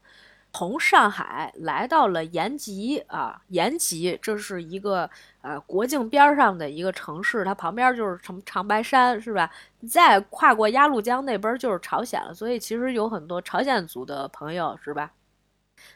[0.56, 5.10] 从上海来到了延吉啊，延吉这是一个
[5.42, 9.50] 呃国境边上的一个城市，它旁边就是长长白山，是吧？
[9.90, 15.12] 再跨过鸭绿江那边就是朝鲜了，所以其实有很多朝鲜族的朋友，是吧？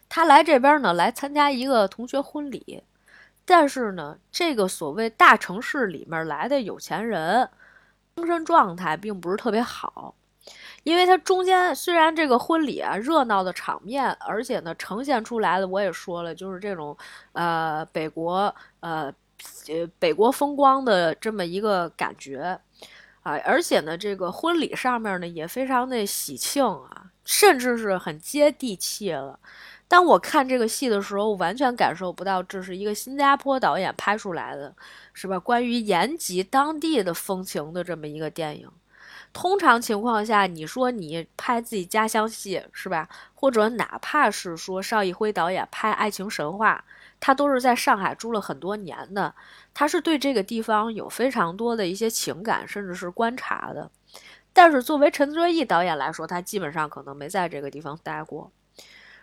[0.09, 2.83] 他来这边呢，来参加一个同学婚礼，
[3.45, 7.47] 但是呢，这个所谓大城市里面来的有钱人，
[8.15, 10.15] 精神状态并不是特别好。
[10.87, 16.97] 因为它中间虽然这个婚礼啊热闹的场面，而且呢呈现出来的我也说了，就是这种
[17.33, 19.13] 呃北国呃
[19.67, 22.57] 呃北国风光的这么一个感觉
[23.21, 29.37] 啊，而且呢这个婚礼上面呢也非常的喜庆啊，甚至是很接地气了。
[29.89, 34.73] 当我看这个戏的时候，完全感受不到这是一个新加坡导演拍出来的，
[35.11, 35.37] 是吧？
[35.37, 38.69] 关于延吉当地的风情的这么一个电影。
[39.33, 43.07] 通常情况下，你说你拍自己家乡戏是吧？
[43.35, 46.83] 或者哪怕是说邵艺辉导演拍《爱情神话》，
[47.19, 49.35] 他都是在上海住了很多年的，
[49.75, 53.91] 他是对这个地方有非常多的一些情感，甚至是观察的。
[54.53, 58.51] 但是作为陈哲艺导演来说，他基本上可能没在这个地方待过，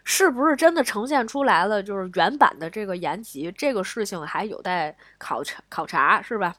[0.04, 1.82] 是不是真的呈现出来了？
[1.82, 6.54] 就是原版的这个延吉，这个事情还有待考察考察，是吧？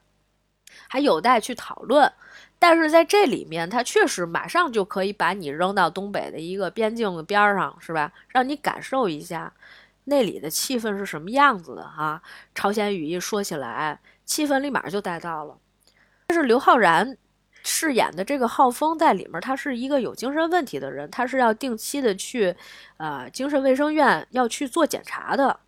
[0.88, 2.12] 还有待去讨论。
[2.58, 8.12] 但是在这里面，他确实马上就可以把你扔到东北的一个边境的边上，是吧？
[8.28, 9.52] 让你感受一下
[10.04, 12.22] 那里的气氛是什么样子的哈。
[12.54, 15.56] 朝鲜语一说起来，气氛立马就带到了。
[16.28, 17.16] 但是刘昊然
[17.62, 22.56] 饰演的这个浩峰在里面，他是一个有精神问题的人，他是要定期的去，
[22.96, 25.60] 呃，精神卫生院要去做检查的。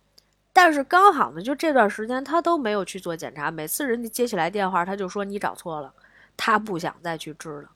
[0.51, 5.93] 但是刚好呢，就这段时间他都没有去做检查，每次人家接起来电话，他就说你找错了，
[6.41, 7.69] 他不想再去治了。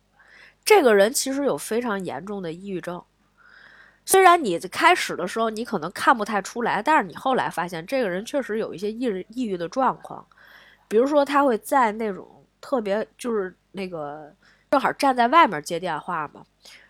[0.63, 3.03] 这个人其实有非常严重的抑郁症，
[4.05, 10.25] 虽然你开始的时候你可能看不太出来，但是你后来发现这个人确实有一些抑抑郁的状况，
[10.87, 14.33] 比如说他会在那种特别就是那个
[14.71, 16.45] 正好站在外面接电话嘛，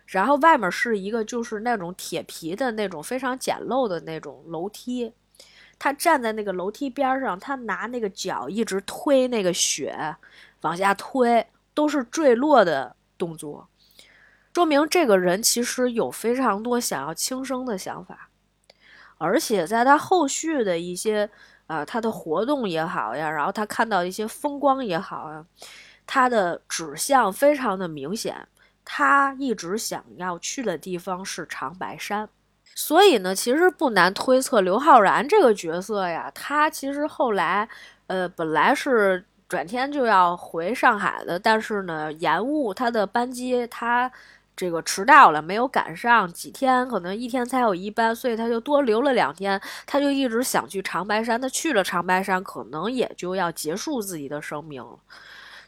[0.06, 5.12] 然后外面是一个就是那种铁皮的那种非常简陋的那种楼梯，
[5.80, 10.14] 他站在那个楼梯边上，他拿那个脚一直推那个雪
[10.60, 12.96] 往下推，都是坠落的。
[13.16, 13.68] 动作
[14.52, 18.28] 说明这个人其实有非常多想要轻生的想法，
[19.18, 21.30] 而且在他后续的一些
[21.68, 25.46] 啊，他的活动也好呀，然后他看到一些风光也好啊，
[26.08, 28.48] 他的指向非常的明显，
[28.84, 32.28] 他一直想要去的地方是长白山，
[32.74, 37.68] 所以呢，其实不难推测刘昊然这个角色呀，他其实后来
[38.08, 39.24] 呃本来是。
[39.54, 44.10] 转天就要回上海的，但是呢，延误他的班机，他
[44.56, 49.60] 这个迟到了，没有赶上几天，可能一天才有一班，所以他就多留了两天。
[49.86, 54.98] 他就一直想去长白山，他去了长白山，可能也就要结束自己的生命了。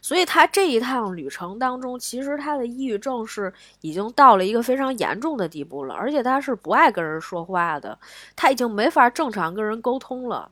[0.01, 7.97] 所以他这一趟旅程当中，其实他的抑郁症是已经到了一个非常严重的地步了，而且他是不爱跟人说话的，
[8.35, 10.51] 他已经没法正常跟人沟通了。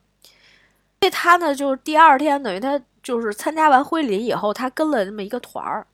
[1.00, 2.80] 所以他呢，就是第二天等于他。
[3.06, 5.86] 就是参加完婚礼以后，他跟了那么一个团儿，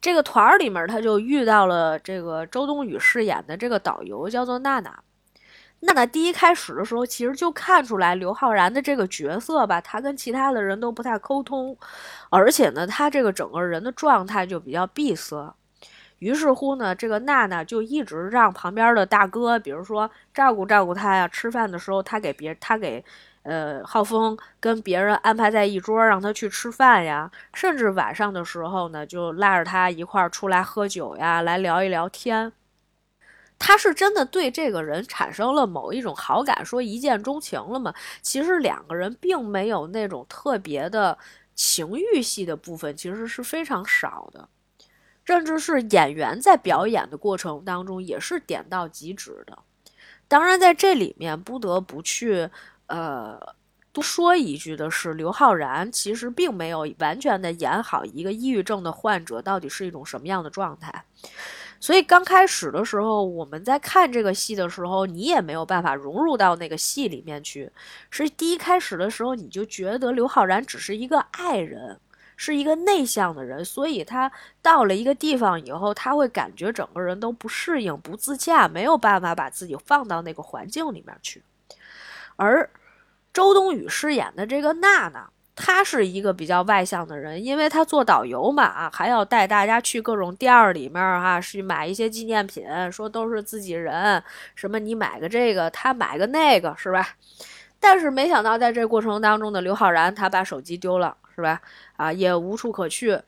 [0.00, 5.04] 这个团儿里面他就遇到了这个周冬雨饰演的这个导游，叫做娜娜。
[5.78, 11.78] 娜娜第一开始的时候，其实就看出来刘昊然的这个角色吧，他跟其他的人都不太沟通，
[12.28, 15.54] 而且呢，他这个整个人的状态就比较闭塞。
[16.18, 23.04] 于是乎呢，这个娜娜就一直让旁边的大哥，比如说照顾照顾他呀，吃饭的时候他给别他给。
[23.42, 32.52] 呃，浩峰跟别人安排在一桌，让他去吃饭呀，甚至晚上的时候呢，就拉着他一块儿出来喝酒呀，来聊一聊天。
[33.58, 37.92] 他是真的对这个人产生了某一种好感，说一见钟情了吗？
[38.20, 41.18] 其实两个人并没有那种特别的
[41.56, 44.48] 情欲戏的部分，其实是非常少的，
[45.24, 49.58] 甚至是演员在表演的过程当中也是点到即止的。
[50.28, 52.48] 当然，在这里面不得不去。
[52.92, 53.40] 呃，
[53.90, 61.04] 多说一句的是，刘昊然其实并没有完全的演好一个抑郁症的患者到底是一种什么样的状态。
[61.80, 67.72] 所以刚开始的时候，我们在看这个戏的时候，你也没有办法融入到那个戏里面去。
[68.10, 71.98] 是第一开始的时候，你就觉得刘昊然只是一个爱人，
[72.36, 81.42] 是一个内向的人，所以他到了一个地方以后，他会感觉整个人都不适应、不自洽，没有办法把自己放到那个环境里面去，
[82.36, 82.68] 而。
[83.32, 94.22] 周冬雨饰演的这个娜娜，她是一个比较外向的人，因为她做导游嘛，啊，还要带大家去各种店儿里面哈，去买一些纪念品，说都是自己人，
[94.54, 97.08] 什么你买个这个，他买个那个，是吧？
[97.80, 101.60] 但是没想到在这过程当中的刘昊然，他把手机丢了，是吧？
[101.96, 103.20] 啊，也无处可去。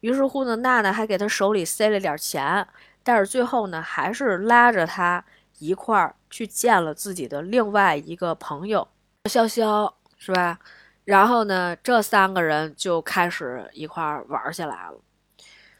[0.00, 2.66] 于是乎呢，娜娜还给他手里塞了点钱，
[3.02, 5.24] 但是最后呢，还是拉着他
[5.58, 8.86] 一块儿去见了自己的另外一个朋友。
[9.26, 10.58] 潇潇是吧？
[11.04, 14.98] 然后呢，这三个人就开始一块儿玩起来了。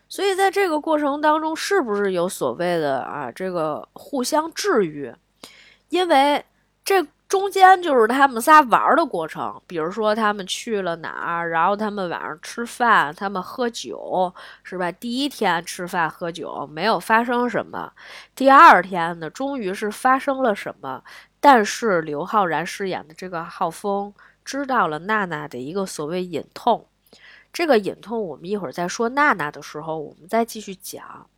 [0.09, 3.30] 所以在这个过程当中，是不是有所谓的啊？
[3.32, 5.14] 这个互相治愈？
[5.88, 6.44] 因为
[6.85, 7.06] 这。
[7.28, 14.32] 中间就是他们仨玩的过程，比如说他们去了哪儿，然后他们晚上吃饭，他们喝酒，
[14.62, 14.92] 是吧？
[14.92, 17.92] 第一天吃饭喝酒没有发生什么，
[18.37, 21.02] 第二天呢，终于是发生了什么。
[21.48, 24.12] 但是刘昊然饰演的这个浩峰
[24.44, 26.85] 知道了娜娜的一个所谓隐痛，
[27.52, 31.30] 这个隐痛我们一会儿再说娜娜的时候，我们再继续讲。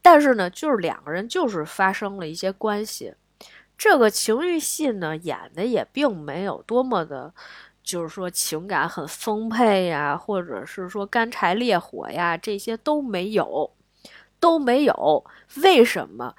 [0.00, 3.14] 但是呢，就是两个人就是发生了一些关系。
[3.76, 7.34] 这个情欲戏呢，演的也并没有多么的，
[7.82, 13.72] 就是说情感很丰沛呀，或者是说干柴烈火呀，这些都没有，
[14.38, 15.24] 都没有。
[15.56, 16.32] 为什么？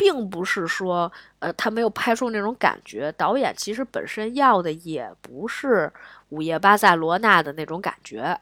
[0.00, 3.12] 并不是说，呃，他没有拍出那种感觉。
[3.12, 5.92] 导演其实本身要的也不是
[6.30, 8.40] 午夜巴塞罗那的那种感觉。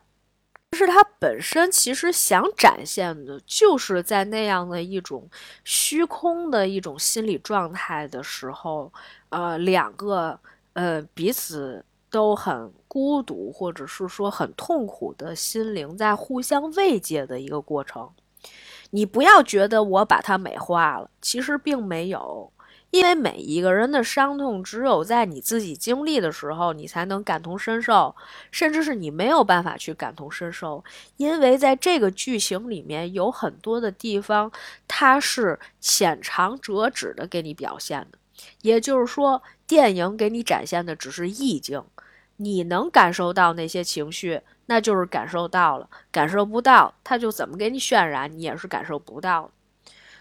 [0.77, 5.29] 是他本身其实想展现的，就是在那样的一种
[5.65, 8.93] 虚空的一种心理状态的时候，
[9.31, 10.39] 呃，两个
[10.75, 18.09] 呃彼此都很孤独，或者是说很痛苦的心灵在互相慰藉的一个过程。
[18.91, 22.51] 你不要觉得我把它美化了，其实并没有，
[22.91, 28.17] 因为每一个人的伤痛，只有在你自己经历的时候，你才能感同身受，
[28.51, 30.83] 甚至是你没有办法去感同身受，
[31.19, 34.51] 因为在这个剧情里面有很多的地方，
[34.87, 38.19] 它是浅尝辄止的给你表现的，
[38.63, 41.83] 也就是说，电影给你展现的只是意境，
[42.39, 49.51] 你能感受到那些情绪，那就是感受到了；感受不到，他就怎么给你渲染，你也是感受不到。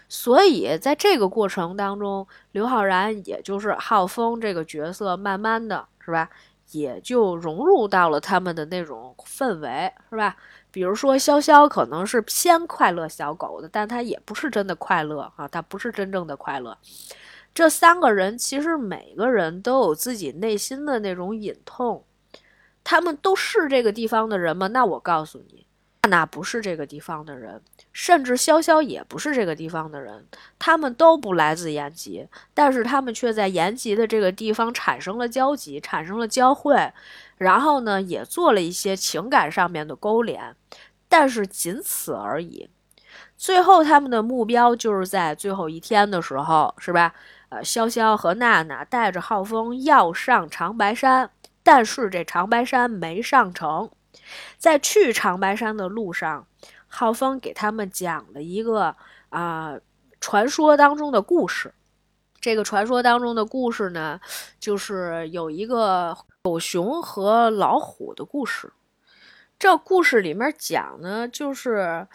[0.08, 6.30] 所以，在这个过程当中，刘昊然也就是浩峰这个角色，慢慢的是吧，
[6.72, 10.36] 也就融入到了他们的那种氛围，是吧？
[10.70, 16.76] 比如说，潇潇可能是偏快乐小狗的，但他也不是真的快乐啊，他不是真正的快乐。
[17.54, 22.04] 这三个人其实每个人都有自己内心的那种隐痛，
[22.90, 24.66] 他们都是这个地方的人吗？
[24.68, 25.66] 那我告诉你。
[26.04, 27.60] 娜娜不是这个地方的人，
[27.92, 30.26] 甚至潇潇也不是这个地方的人，
[30.58, 36.90] 他们都不来自延吉，但是他们却在延吉的这个地方产生了交集，产生了交汇，
[37.36, 40.56] 然后呢，也做了一些情感上面的勾连，
[41.10, 42.70] 但是仅此而已。
[43.36, 47.12] 最后，他们的目标就是在最后一天的时候，是吧？
[47.50, 51.30] 呃，潇潇和娜娜带着浩峰要上长白山，
[51.68, 53.90] 但是这长白山没上成。
[54.56, 56.46] 在去长白山的路上，
[56.86, 58.96] 浩峰给他们讲了一个
[59.28, 59.76] 啊
[60.18, 61.74] 传说当中的故事。
[62.40, 64.18] 这个传说当中的故事呢，
[64.58, 68.72] 就是有一个狗熊和老虎的故事。
[69.58, 72.06] 这故事里面讲呢，就是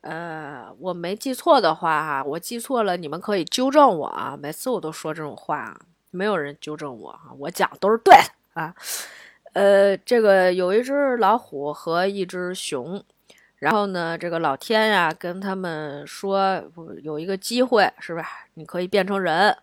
[0.00, 4.36] 呃，我没记错的话哈，我记错了，你们可以纠正我啊。
[4.36, 5.78] 每次我都说这种话，
[6.10, 8.12] 没有人纠正我啊，我讲都是对
[8.56, 8.74] 啊。
[9.52, 13.02] 呃，这个有一只老虎和一只熊，
[13.58, 16.62] 然后呢，这个老天呀跟他们说，
[17.02, 18.22] 有一个机会是吧？
[18.54, 19.56] 你可以变成人，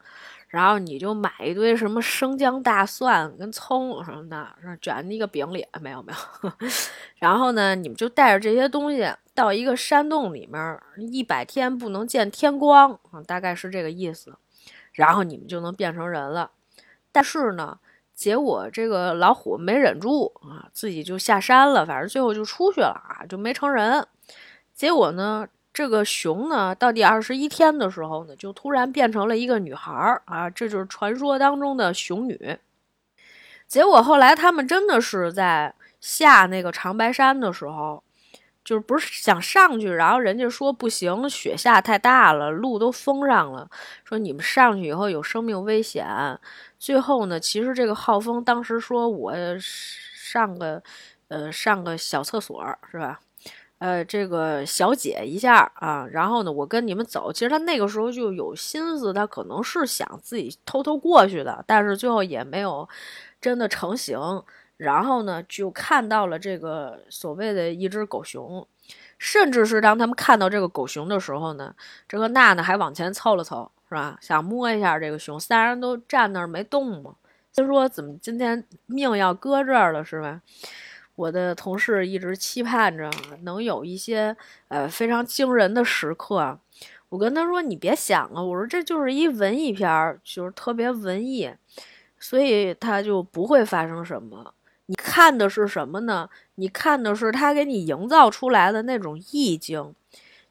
[0.48, 4.48] 然后你就买一堆什么生姜、大蒜跟葱什么的，
[4.82, 6.52] 卷一个饼里，没有没有。
[7.20, 14.34] 然后呢，你们就带着这些东西到一个山洞里面，一百天不能见天光啊，大概是这个意思。
[14.94, 16.50] 然后你们就能变成人了。
[17.12, 17.78] 但是呢。
[18.16, 24.06] 结果这个老虎没忍住啊，自己就下山了，反正最后就出去了啊，就没成人。
[24.74, 32.58] 结果呢，这个熊呢，到第二十一天的时候呢，就突然变成了一个女孩儿啊，这就是传说当中的熊女。
[33.68, 38.04] 结果后来他们真的是在下那个长白山的时候。
[38.66, 43.70] 就是不是想上去，然后人家说不行，雪下太大了，路都封上了。
[44.06, 46.08] 说你们上去以后有生命危险。
[46.84, 50.84] 最后呢，其实这个浩峰当时说我上个
[51.30, 52.62] 呃上个小厕所
[52.92, 53.22] 是吧？
[53.78, 57.32] 呃，这个小解一下啊，然后呢，我跟你们走。
[57.32, 62.86] 其实他那个时候就有心思，他可能是想自己偷偷过去的，但是最后也没有
[63.40, 64.20] 真的成型。
[64.76, 68.68] 然后呢，就看到了这个所谓的一只狗熊，
[69.18, 71.74] 甚至是当他们看到这个狗熊的时候呢，
[72.10, 74.18] 这个娜娜还往前凑了凑，是吧？
[74.20, 77.14] 想摸一下这个熊，三人都站那儿没动嘛。
[77.52, 80.42] 就说怎么今天命要搁这儿了，是吧？
[81.16, 83.08] 我的同事一直期盼着
[83.44, 84.36] 能有一些
[84.70, 86.58] 呃非常惊人的时刻。
[87.10, 91.54] 我跟他说：“你别想了，我说这就是一文艺片儿，就是特别文艺，
[92.18, 94.56] 所以他就不会发生什么。”
[94.88, 96.28] 你看的是什么呢？
[96.56, 99.94] 你看的是他给你营造出来的那种意境，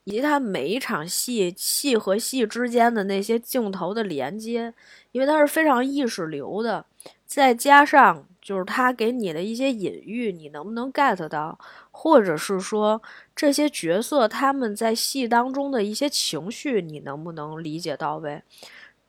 [0.05, 4.74] 以及他每一场戏戏和戏之间的那些镜头的连接，
[5.12, 6.84] 因为它是非常意识流的。
[7.24, 11.59] 再加上就是他给你的一些隐喻，你能不能 get 到？
[11.90, 13.00] 或者是说
[13.34, 18.42] 这些角色他们在戏当中的一些情绪，你能不能理解到位？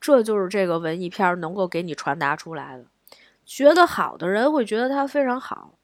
[0.00, 2.84] 这就是这个文艺片能够给你传达出来的。
[3.44, 5.74] 觉得好的人会觉得它非常好，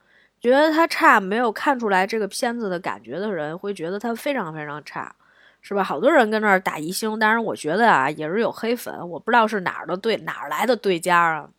[0.41, 5.15] 觉得它差没有看出来这个片子的感觉的人会觉得它非常非常差，
[5.61, 5.85] 是吧？
[5.85, 11.51] 好多人跟那儿打一星，但是我觉得啊，也是有黑粉，我不知道是哪儿的对哪儿来的对家啊，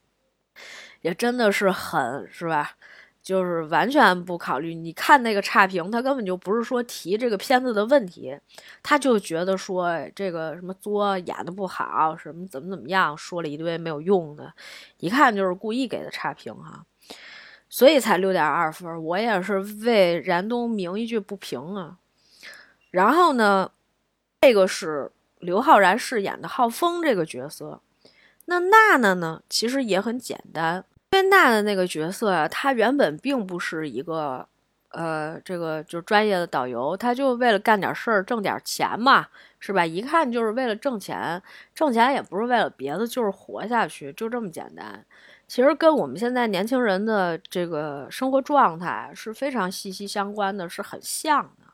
[1.02, 2.72] 也真的是狠，是吧？
[3.22, 8.36] 就是完全不考虑，你看那个差评，他根本就不是说提这个片子的问题，
[8.82, 14.52] 他就觉得说这个什么作演的不好，什么怎么怎么样，说了一堆没有用的，
[14.98, 16.84] 一看就是故意给的差评哈，
[17.72, 19.02] 所以才六点二分。
[19.04, 21.98] 我也是为燃冬鸣一句不平啊。
[22.92, 23.72] 然后呢，
[24.42, 25.10] 这个是
[25.40, 27.80] 刘昊然饰演的浩峰这个角色，
[28.46, 30.84] 那娜娜呢，其实也很简单。
[31.12, 34.46] 因为娜娜那个角色啊，她原本并不是一个
[34.90, 39.26] 呃，这个就是专业的导游，他就为了干点事儿挣点钱嘛，
[39.60, 39.86] 是吧？
[39.86, 41.42] 一看就是为了挣钱，
[41.74, 45.06] 挣钱也不是为了别的，就是活下去，就这么简单。
[45.52, 51.74] 其实跟我们现在年轻人的这个生活状态是非常息息相关的，是很像的。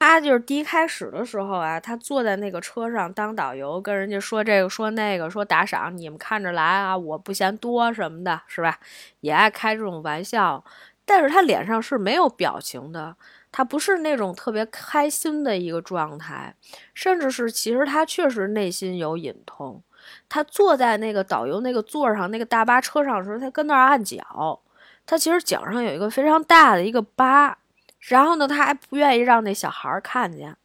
[0.00, 8.80] 他就是第一开始的时候啊，他坐在那个车上当导游，跟人家说这个说那个，说打赏你们看着来啊，我不嫌多什么的，是吧？
[9.20, 10.64] 也爱开这种玩笑，
[11.04, 13.14] 但是他脸上是没有表情的，
[13.52, 16.56] 他不是那种特别开心的一个状态，
[16.94, 19.80] 甚至是其实他确实内心有隐痛。
[20.28, 24.60] 他坐在那个导游那个座上，那个大巴车上的时候，他跟那儿按脚，
[25.06, 27.56] 他其实脚上有一个非常大的一个疤。
[28.00, 30.56] 然后呢，他还不愿意让那小孩看见。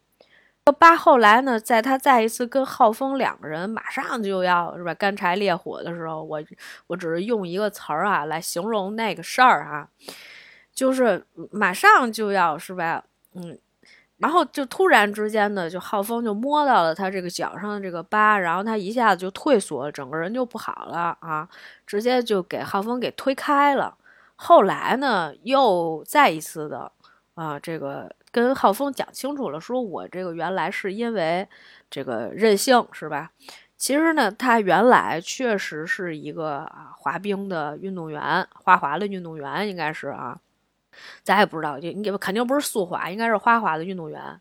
[0.78, 6.40] 八后来呢，在他再一次跟浩峰两个人马上就要是吧干柴烈火的时候，我
[6.86, 9.88] 我只是用一个词儿啊来形容那个事儿啊，
[10.72, 13.02] 就是马上就要是吧，
[13.34, 13.58] 嗯，
[14.22, 21.48] 然后就突然之间呢，就浩峰就摸到了他这个脚上的这个疤，然后他一下子就退缩，整个人就不好了啊，
[21.86, 23.96] 直接就给浩峰给推开了。
[24.36, 26.90] 后来呢，又再一次的。
[27.34, 31.48] 啊，这个跟浩峰讲清楚了，说我这个原来是因为
[31.90, 33.30] 这个任性，是吧？
[33.78, 40.38] 其实呢，他原来确实是一个啊滑冰的运动员，花滑的运动员应该是啊，
[41.22, 44.40] 咱也不知道，就你肯定不是速滑，应该是花滑的运动员，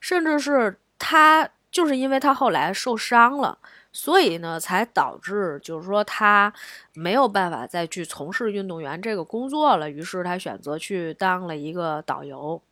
[0.00, 3.58] 甚至是他就是因为他后来受伤了。
[3.94, 6.50] 所以呢，才导致就是说他
[6.94, 9.90] 没有办法再去从事运动员这个工作了。
[9.90, 12.62] 于是他选择去当了一个导游。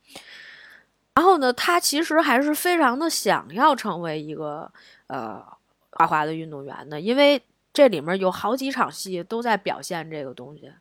[1.13, 4.71] 然后呢，他其实还是非常的想要成为一个
[5.05, 5.45] 呃
[5.91, 7.39] 滑滑的运动员的，因为
[7.71, 10.71] 这里面有好几场戏都在表现这个东西。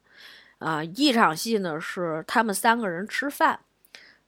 [0.61, 3.59] 啊，一场戏呢是他们三个人吃饭。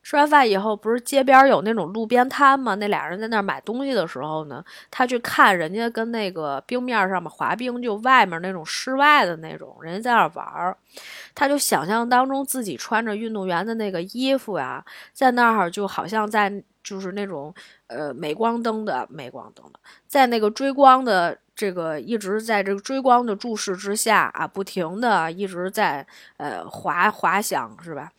[0.05, 2.75] 吃完饭以后，不是街边有那种路边摊吗？
[2.75, 10.77] 那俩人在那儿买东西的时候呢，他去看人家跟那个冰面上面滑冰，就外面那种室外的那种，人家在那儿玩儿，
[11.37, 16.53] 他就想象当中自己穿着运动员的那个衣服呀，在那儿就好像在
[16.83, 17.55] 就是那种
[17.87, 19.79] 呃镁光灯的镁光灯的，
[20.09, 28.11] 在那个追光的这个一直在这个追光的注视之下啊，不停的一直在呃滑滑翔，是吧？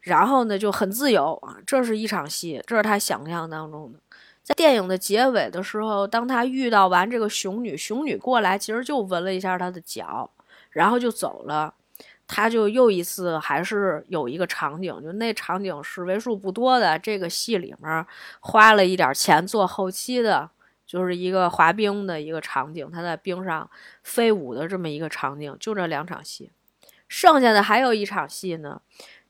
[0.00, 3.98] 然后呢，就很自由啊，这是一场戏，这是他想象当中的。
[4.42, 10.30] 在电影的结尾的时候，当他遇到完这个熊女，熊女过来，其实就闻了一下他的脚，
[10.70, 11.74] 然后就走了。
[12.26, 18.06] 他就又一次还是有一个场景，就那场景是为数不多的这个戏里面
[18.40, 20.50] 花了一点钱做后期的，
[20.88, 23.70] 就是一个滑冰的一个场景，他在冰上
[24.02, 26.50] 飞舞的这么一个场景，就这两场戏，
[27.06, 28.80] 剩下的还有一场戏呢。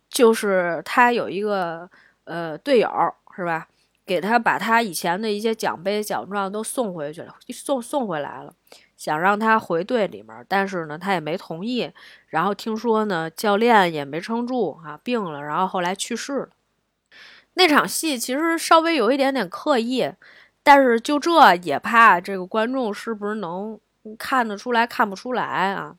[0.09, 1.91] 就是他有一个
[2.25, 2.91] 呃队友
[3.37, 3.69] 是吧？
[4.07, 8.55] 给他把他以前的一些奖杯奖状都送回去了，送送回来了，
[8.97, 11.93] 想让他回队里面，但是呢他也没同意。
[12.29, 16.49] 然后听说呢教练也没撑住啊，病了，然后后来去世了。
[17.53, 20.11] 那场戏其实稍微有一点点刻意，
[20.69, 23.81] 但是就这也怕这个观众是不是能
[24.19, 25.43] 看得出来看不出来
[25.73, 25.97] 啊？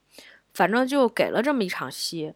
[0.53, 2.31] 反正就给了这么一场戏，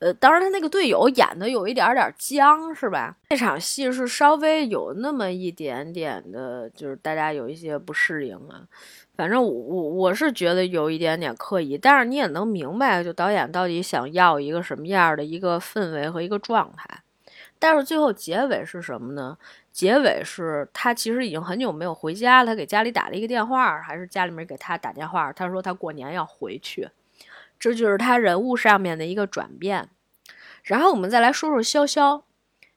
[0.00, 3.16] 呃，当然他那个队友演的有一点点僵，是吧？
[3.30, 8.66] 那场戏是稍微有那么一点点的，就是大家有一些不适应啊。
[9.14, 17.00] 反正我我我是觉得有一点点刻意，但是你也能明白，就导演到底想要一个什么样的一个氛围和一个状态。
[17.58, 19.38] 但是最后结尾是什么呢？
[19.76, 26.88] 结尾是他其实已经很久没有回家，他给家里打了一个电话，还是家里面给他打电话，他说他过年要回去。
[27.58, 29.90] 这就是他人物上面的一个转变，
[30.62, 32.22] 然后我们再来说说潇潇。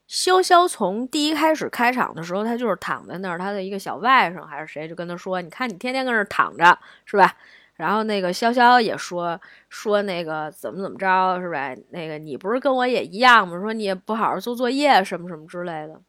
[0.10, 7.34] 潇潇从第一开始开场的时候，他就是躺在那儿，他的一个小外甥还是谁就跟他说：“你看你天天跟那儿躺着，是吧？”
[7.78, 9.40] 然后那个潇潇也说
[9.70, 11.74] 说那个怎么怎么着，是吧？
[11.92, 13.58] 那个你不是跟我也一样吗？
[13.62, 16.02] 说你也不好好做作业，什么什么之类的。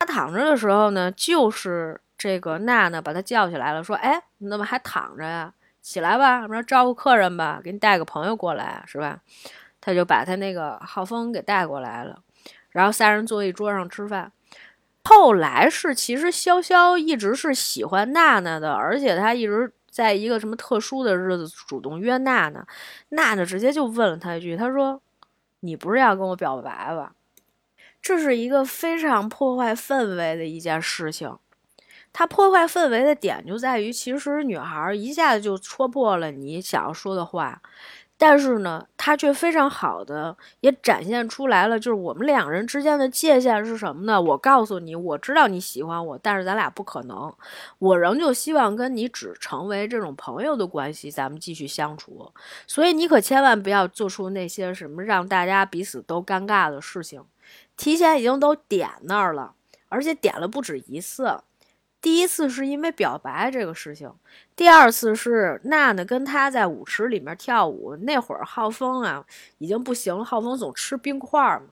[0.00, 9.20] 他躺着的时候呢，就是这个娜娜把他叫起来了，说：“哎，你怎么还躺着呀？”起来吧，我说招呼客人吧，给你带个朋友过来，是吧？
[9.78, 12.18] 他就把他那个浩峰给带过来了，
[12.70, 14.32] 然后三人坐一桌上吃饭。
[15.04, 22.66] 后来是，其实潇潇一直是喜欢娜娜的，而且他一直在一个什么特殊的日子主动约娜娜。
[23.10, 25.02] 娜娜直接就问了他一句，他说
[25.60, 27.12] ：“你不是要跟我表白吧？”
[28.02, 31.36] 这是一个非常破坏氛围的一件事情。
[32.12, 37.62] 它破坏氛围的点就在于，其实女孩一下子就戳破了你想要说的话，
[38.18, 44.20] 但是呢，他却非常好的也展现出来了，就是我们两个人之间的界限是什么呢？
[44.20, 47.32] 我告诉你，我知道你喜欢我，但是咱俩不可能，
[47.78, 52.32] 我仍旧希望跟你只成为这种朋友的关系，咱们继续相处。
[52.66, 57.22] 所以你可千万不要做出那些什么让大家彼此都尴尬的事情，
[57.80, 59.54] 提前已经都点那儿了，
[59.88, 61.40] 而且点了不止一次。
[62.02, 64.12] 第一次是因为表白这个事情，
[64.54, 69.24] 第二次是娜娜跟他在舞池里面跳舞，那会儿浩峰啊
[69.56, 71.62] 已经不行了，浩峰总吃冰块嘛，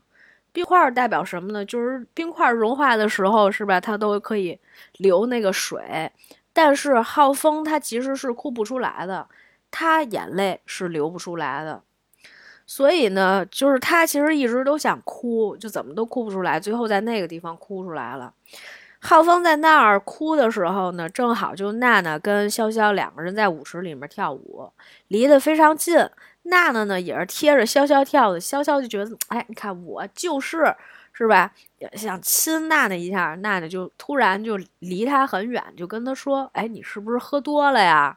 [0.51, 1.63] 冰块代表什么呢？
[1.63, 4.59] 就是冰块融化的时候是吧，他都可以
[4.97, 6.11] 流那个水，
[6.55, 9.29] 但是浩峰他其实是哭不出来的，
[9.71, 11.83] 他眼泪是流不出来的，
[12.71, 18.33] 所以呢，就是他其实一直都想哭，就怎么都哭不出来，最后在那个地方哭出来了。
[19.01, 24.71] 浩峰在那儿哭的时候呢，正好就娜娜跟潇潇两个人在舞池里面跳舞，
[25.09, 25.97] 离得非常近。
[26.43, 30.75] 娜娜呢也是贴着潇潇跳的，潇潇就觉得，哎，你看我就是，
[31.13, 31.53] 是吧？
[31.95, 38.17] 想亲娜娜一下，娜娜就突然就离他很远，就跟他说，哎，你是不是喝多了呀？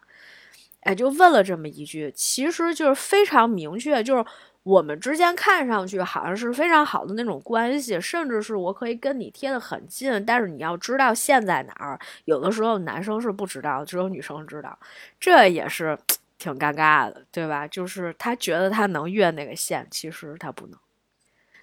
[0.81, 4.25] 哎，就问了这么一句，其实就是非常明确，就是。
[4.63, 11.99] 我们之间看上去好像是非常好的那种关系，甚至是我可以跟你贴得很近，但是你要知道线在哪儿。
[12.25, 14.77] 有的时候男生是不知道，只有女生知道，
[15.19, 15.97] 这也是
[16.37, 17.67] 挺尴尬的，对吧？
[17.67, 20.77] 就是他觉得他能越那个线，其实他不能。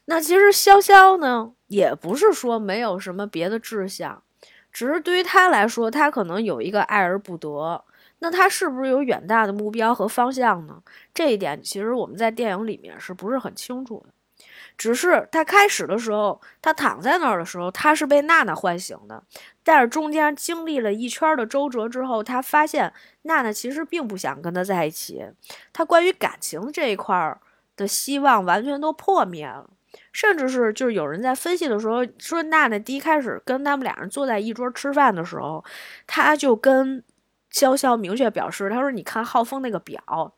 [0.07, 4.21] 那其实潇潇呢，也不是说没有什么别的志向，
[4.73, 7.85] 只是对于他来说，他可能有一个爱而不得。
[8.21, 10.83] 那他是不是有远大的目标和方向呢？
[11.15, 14.13] 这一点其实我们在电影里面是不是很清楚的？
[14.77, 19.23] 只是他开始的时候，他躺在那儿的时候，他是被娜娜唤醒的。
[19.65, 22.93] 但是中间经历了一圈的周折之后，他发现
[23.23, 25.25] 娜娜其实并不想跟他在一起。
[25.73, 27.37] 他关于感情这一块
[27.77, 29.69] 的希望完全都破灭了，
[30.13, 35.65] 甚至是就是有人在分析的时候说，娜娜第一开始跟他们俩人坐在一桌吃饭的时候，
[36.07, 37.03] 他就跟。
[37.53, 40.35] 潇潇明确表示：“他说，你看浩峰那个表，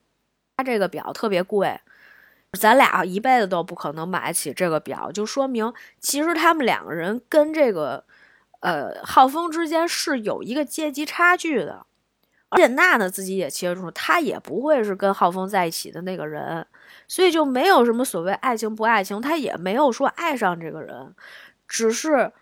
[0.56, 1.80] 他这个表特别贵，
[2.52, 8.04] 咱俩一辈子都不可能买起这个表，就说明其实他们两个人跟这个，
[8.61, 11.86] 呃，浩峰之间是有一个阶级差距的。
[12.48, 16.66] 而且娜娜自己也清楚，她也不会是跟浩峰在一起的那个人，
[17.06, 21.14] 所以就没有什么所谓爱情不爱情，她也没有说爱上这个人，
[21.68, 22.32] 只是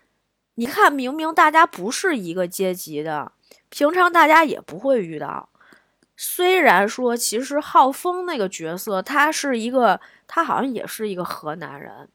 [0.55, 3.31] 你看，明明大家不是一个阶级的。”
[3.69, 5.49] 平常大家也不会遇到，
[6.17, 12.09] 虽然说其实浩峰那个角色，他是一个，他好像也是一个河南人，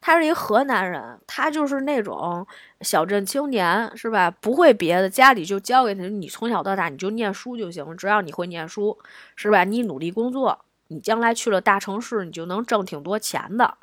[0.00, 2.46] 他是一个河南人，他就是那种
[2.82, 4.30] 小镇青年，是吧？
[4.30, 8.98] 不会别的，家里就教给他，你从小到大你就念书就行，只要你会念书，
[9.34, 9.64] 是吧？
[9.64, 13.78] 你努力工作，你将来去了大城市，你就能挣挺多钱的。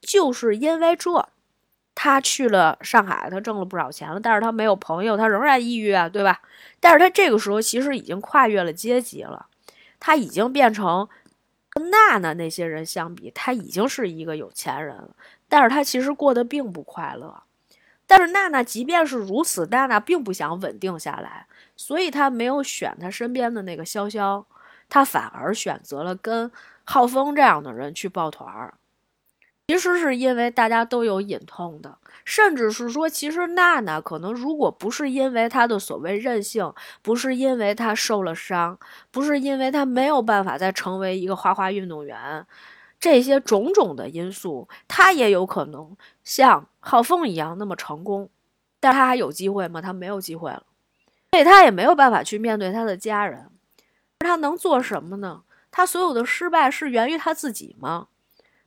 [0.00, 1.28] 就是因为这。
[1.94, 6.40] 他去了上海，他挣了不少钱了，但是他没有朋友，他仍然抑郁啊，对吧？
[6.80, 9.46] 但是他这个时候其实已经跨越了阶级了，
[10.00, 11.08] 他已经变成
[11.68, 15.10] 跟娜娜那些人相比，他已经是一个有钱人了。
[15.48, 17.42] 但是他其实过得并不快乐。
[18.06, 24.44] 但是娜娜即便是如此，娜娜并不想稳定下来，所以她没有选他身边的那个潇潇，
[24.88, 26.50] 她反而选择了跟
[26.84, 28.74] 浩峰这样的人去抱团儿。
[29.68, 38.78] 其实是因为大家都有隐痛的，甚至是说，其实娜娜可能如果不是因为她的所谓任性，不是因为她受了伤，
[39.10, 42.46] 不是因为她没有办法再成为一个花滑运动员，
[43.00, 48.28] 这些种种的因素，她也有可能像浩峰一样那么成功。
[48.78, 49.80] 但她还有机会吗？
[49.80, 50.64] 她没有机会了，
[51.30, 53.48] 所以她也没有办法去面对她的家人。
[54.18, 55.44] 她能做什么呢？
[55.70, 58.08] 她所有的失败是源于她自己吗？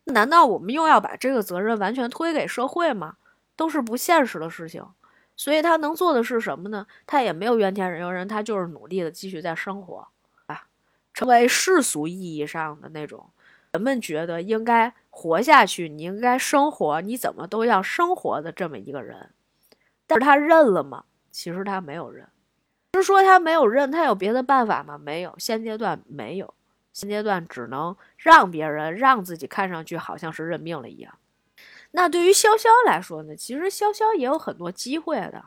[0.05, 3.17] 难道我们又要把这个责任完全推给社会吗？
[3.55, 4.85] 都是不现实的事情。
[5.37, 6.87] 所以他能做的是什么呢？
[7.05, 10.07] 他也没有怨天尤人，他就是努力的继续在生活，
[10.45, 10.67] 啊，
[11.13, 13.29] 成为世俗意义上的那种
[13.73, 19.31] 人们觉得应该活下去，你应该生活，你怎么都要生活的这么一个人。
[20.07, 21.03] 但是他认了吗？
[21.31, 22.27] 其实他没有认。
[22.93, 24.97] 是说他没有认，他有别的办法吗？
[24.97, 26.53] 没有，现阶段没有。
[26.95, 31.19] 现阶段只能让别人让自己看上去好像是认命了一样。
[31.91, 33.35] 那对于潇潇来说呢？
[33.35, 35.43] 其实潇潇也有很多机会的。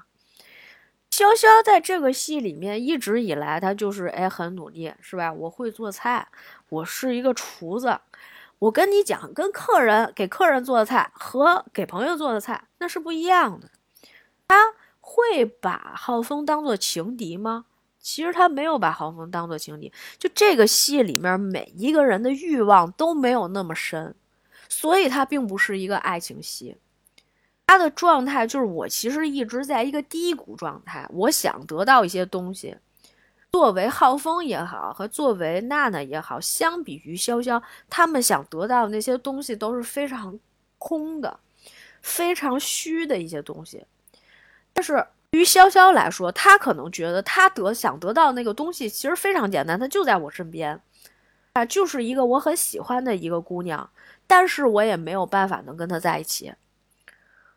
[1.11, 5.33] 潇潇在这个戏里面一直以来，他就是哎很努力，是吧？
[5.33, 6.29] 我会做菜，
[6.69, 7.99] 我是一个厨子。
[8.59, 13.71] 我跟你讲，跟客人给客人做的菜和给朋友做的菜那是不一样的。
[14.47, 17.65] 他会把浩峰当做情敌吗？
[18.01, 19.93] 其实他没有把浩峰当做情敌。
[20.19, 24.15] 就这个戏里面每一个人的欲望都没有那么深，
[24.69, 26.77] 所以它并不是一个爱情戏。
[27.67, 32.77] 他的状态就是我其实一直在一个低谷状态，我想得到一些东西。
[33.53, 40.39] 作为浩峰也好，和作为娜娜也好，相比于潇潇，他们想得到的那些东西都是非常
[40.79, 41.41] 空的、
[42.01, 43.85] 非常虚的一些东西。
[44.73, 50.81] 但是对于潇潇来说，他可能觉得他得想得到那个东西其实非常简单，他就在我身边，
[51.53, 53.91] 啊，就是一个我很喜欢的一个姑娘，
[54.27, 56.53] 但是我也没有办法能跟她在一起。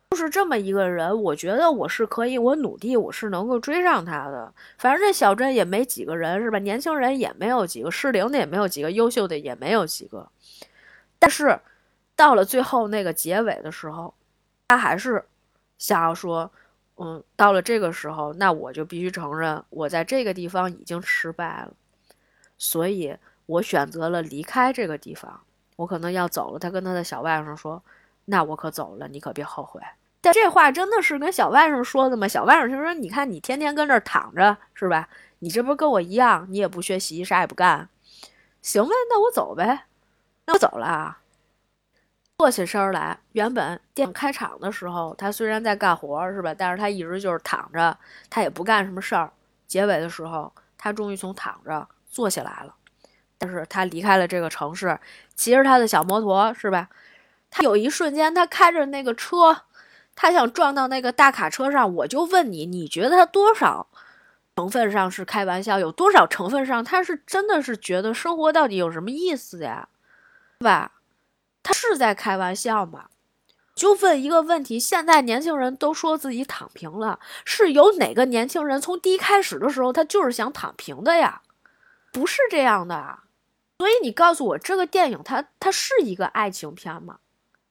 [0.09, 4.53] 就是这么一个人，我觉得我是可以，我努力，我是能够追上他的。
[4.78, 6.59] 反正这小镇也没几个人，是吧？
[6.59, 10.30] 年轻人也没有几个，适龄的也没有几个，优秀的也没有几个。
[11.17, 11.57] 但是
[12.17, 14.13] 到了最后那个结尾的时候，
[14.67, 15.24] 他还是
[15.78, 16.51] 想要说，
[17.04, 21.74] 嗯，到了这个时候，那我就必须承认，我在这个地方已经失败了，
[22.60, 25.41] 所以我选择了离开这个地方，
[25.78, 26.60] 我可能要走了。
[26.60, 27.82] 他跟他的小外甥说
[28.26, 29.82] ：“那我可走了，你可别后悔。”
[30.22, 32.28] 但这话真的是跟小外甥说的吗？
[32.28, 35.10] 小外甥就说：“你看，你天天跟这儿躺着，是吧？
[35.39, 37.89] 你这不跟我一样，你也不学习，啥也不干，
[38.62, 38.91] 行呗？
[39.10, 39.86] 那我走呗，
[40.45, 41.18] 那我走了。”
[42.42, 46.52] 坐起身来，原本电影开场的时候，他虽然在干活，是吧？
[46.58, 47.96] 但是他一直就是躺着，
[48.32, 49.32] 他也不干什么事儿。
[49.68, 52.74] 结尾的时候，他终于从躺着坐起来了，
[53.38, 55.00] 但是他离开了这个城市，
[55.36, 56.89] 骑着他的小摩托，是吧？
[57.52, 59.62] 他有一瞬间，他开着那个车。
[60.16, 63.88] 他想撞到那个大卡车上，我就问你，你觉得他多少
[64.56, 69.88] 成分上是开玩笑，有多少成分上他是真的是觉得生活到底有什么意思呀？
[70.58, 70.94] 对吧？
[71.64, 73.05] 他是在开玩笑吗？
[73.74, 81.41] 就问一个问题：现在年轻人都说自己躺平了，是有哪个年轻人从第一开始的时候他就是想躺平的呀？
[82.12, 83.20] 不是这样的。
[83.80, 87.20] 所以你告诉我，这个电影它它是一个爱情片吗？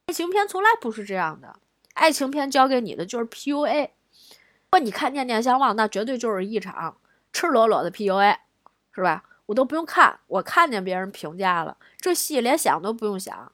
[0.06, 1.56] 爱情片从来不是这样的。
[1.94, 3.90] 爱情片教给你的就是 PUA，如
[4.70, 6.96] 果你看《念念相忘》，那绝对就是一场
[7.32, 8.36] 赤裸裸的 PUA，
[8.92, 9.22] 是吧？
[9.46, 13.52] 我都不用看，我看见别人评价了，这戏连想都不用想，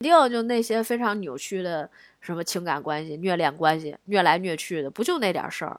[0.00, 1.90] 肯定就那些非常扭曲的
[2.22, 5.78] 什么情感关系、虐恋关系、虐来虐去的，不就那点事儿？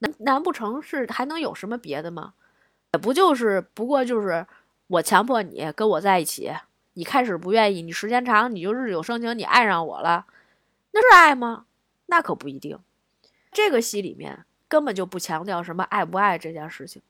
[0.00, 2.34] 难难不成是还能有什么别的吗？
[2.92, 4.46] 也不就是不过就是
[4.86, 6.52] 我强迫你跟我在一起，
[6.92, 10.26] 你开始不愿意，你时间长你就日久生情，你爱上我了。
[10.92, 11.64] 那是爱吗？
[12.06, 12.78] 那可不一定。
[13.50, 17.00] 这个戏里面根本就不强调什么爱不爱这件事情。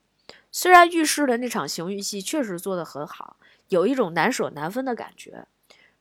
[0.53, 3.39] 虽然浴室的那场情欲戏确实做得很好，
[3.71, 5.47] 有一种难舍难分的感觉，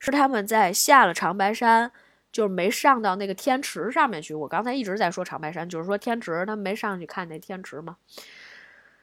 [0.04, 1.90] 是他们在下了长白山，
[2.30, 4.34] 就是没上到那个天池上面去。
[4.34, 7.96] 我刚才一直在说长白山，就是说天池，他们没上去看那天池嘛。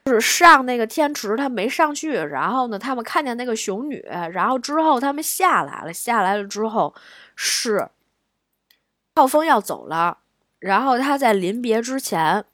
[0.05, 2.13] 就是上那个天池，他没上去。
[2.13, 3.99] 然后呢，他们看见那个熊女，
[4.31, 6.93] 然后之后他们下来了，下来了之后
[7.35, 7.89] 是。
[9.13, 10.19] 浩峰要走了，
[10.59, 12.45] 然后他在临别之前，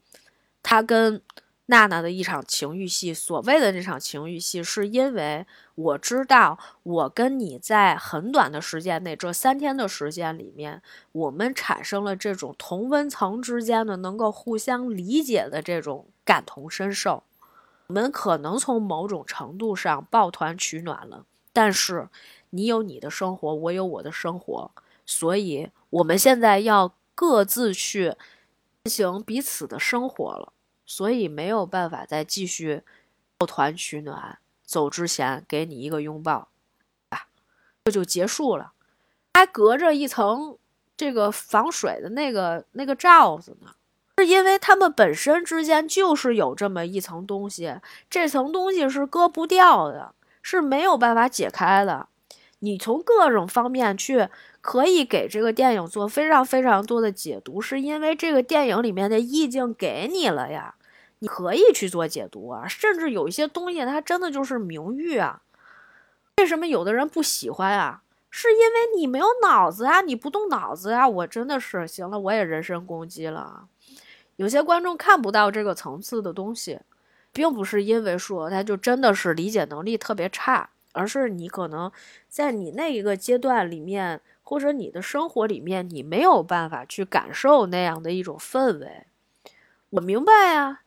[0.64, 1.22] 他跟
[1.68, 5.46] 娜娜的一场情欲戏，所谓的那场情欲戏，是因为
[5.76, 17.24] 我知道我跟你在很短的时间内，这三天的时间里面，我们产生了这种同温层之间的能够互相理解的这种感同身受，
[17.88, 21.26] 我们可能从某种程度上抱团取暖了。
[21.54, 22.08] 但是
[22.50, 24.72] 你有你的生活，我有我的生活，
[25.06, 25.70] 所以。
[25.90, 28.14] 我们现在要各自去
[28.84, 30.52] 进行彼此的生活了，
[30.88, 32.82] 所以没有办法再继续
[33.38, 34.40] 抱团取暖。
[34.64, 36.50] 走之前给你一个拥抱，
[37.10, 37.28] 啊，
[37.86, 38.74] 这就结束了。
[39.36, 40.58] 还隔着一层
[40.98, 43.72] 这个防水的那个那个罩子呢，
[44.18, 47.80] 是因为他们本身之间就是有这么一层东西，
[48.10, 52.08] 这层东西是割不掉的，是没有办法解开的。
[52.60, 54.30] 你从各种方面去。
[54.68, 60.76] 可以给这个电影做非常非常多的解读，是因为这个电影里面的意境给你了呀，
[61.20, 65.42] 你可以去做解读啊，甚至有一些东西它真的就是名誉啊。
[66.36, 68.02] 为什么有的人不喜欢啊？
[68.30, 71.08] 是因为你没有脑子啊，你不动脑子啊。
[71.08, 73.70] 我真的是行了，我也人身攻击了。
[74.36, 76.82] 有些观众看不到这个层次的东西，
[77.32, 81.90] 并不是因为说他就真的是理解能力特别差，而是你可能
[82.28, 84.20] 在你那一个阶段里面。
[84.50, 89.06] 或者你的生活里面，你没有办法去感受那样的一种氛围。
[89.90, 90.80] 我明白呀，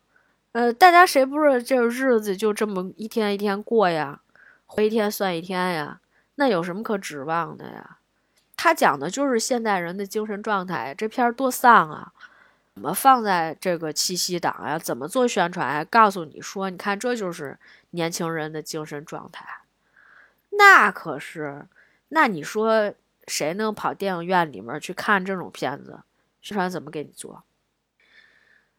[0.52, 4.22] 呃，大家谁不是这日子就这么一天一天过呀，
[4.64, 6.00] 活一天算一天呀？
[6.36, 7.98] 那有什么可指望的呀？
[8.56, 10.94] 他讲的就是现代人的精神状态。
[10.96, 12.12] 这片儿多丧啊！
[12.74, 14.78] 怎么放在这个七夕档呀？
[14.78, 15.74] 怎么做宣传？
[15.74, 17.58] 呀告诉你说，你看这就是
[17.90, 19.44] 年轻人的精神状态。
[20.48, 21.66] 那可是，
[22.08, 22.94] 那你说
[23.30, 26.00] 谁能跑电影院里面去看这种片子？
[26.42, 27.44] 宣传怎么给你做？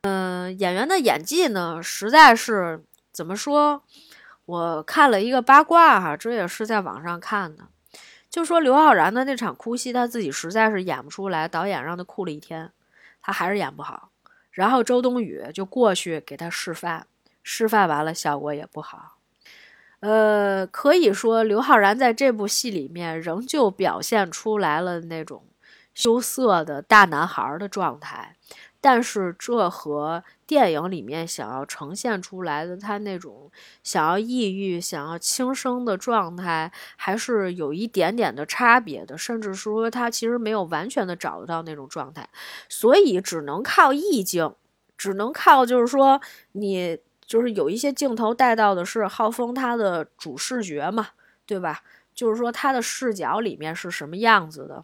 [0.02, 3.84] 嗯，演员的演技呢，实在是怎么说？
[4.46, 7.68] 我看了一个八卦哈，这也是在网上看的，
[8.30, 12.72] 就说刘昊然的那场哭戏，他自己实在是演不出来，导演让他哭了一天，
[13.22, 14.10] 他还是演不好。
[14.52, 17.08] 然后周冬雨就过去给他示范，
[17.42, 19.20] 示范完了效果也不好。
[20.02, 25.44] 呃，可以说刘昊然在这部戏里面仍旧表现出来了那种
[25.94, 28.36] 羞涩的大男孩的状态，
[28.82, 33.52] 但是这和电影里面想要呈现出来的他那种
[33.84, 42.28] 想要抑郁、想要轻生的状态还是有一点点的差别的，甚至说他其实没有完全的找得到那种状态，
[42.68, 44.56] 所以只能靠意境，
[44.98, 46.20] 只能靠就是说
[46.54, 46.98] 你。
[47.32, 51.08] 就是有一些镜头带到的是浩峰他的主视觉嘛，
[51.46, 51.82] 对吧？
[52.14, 54.84] 就是说他的视角里面是什么样子的。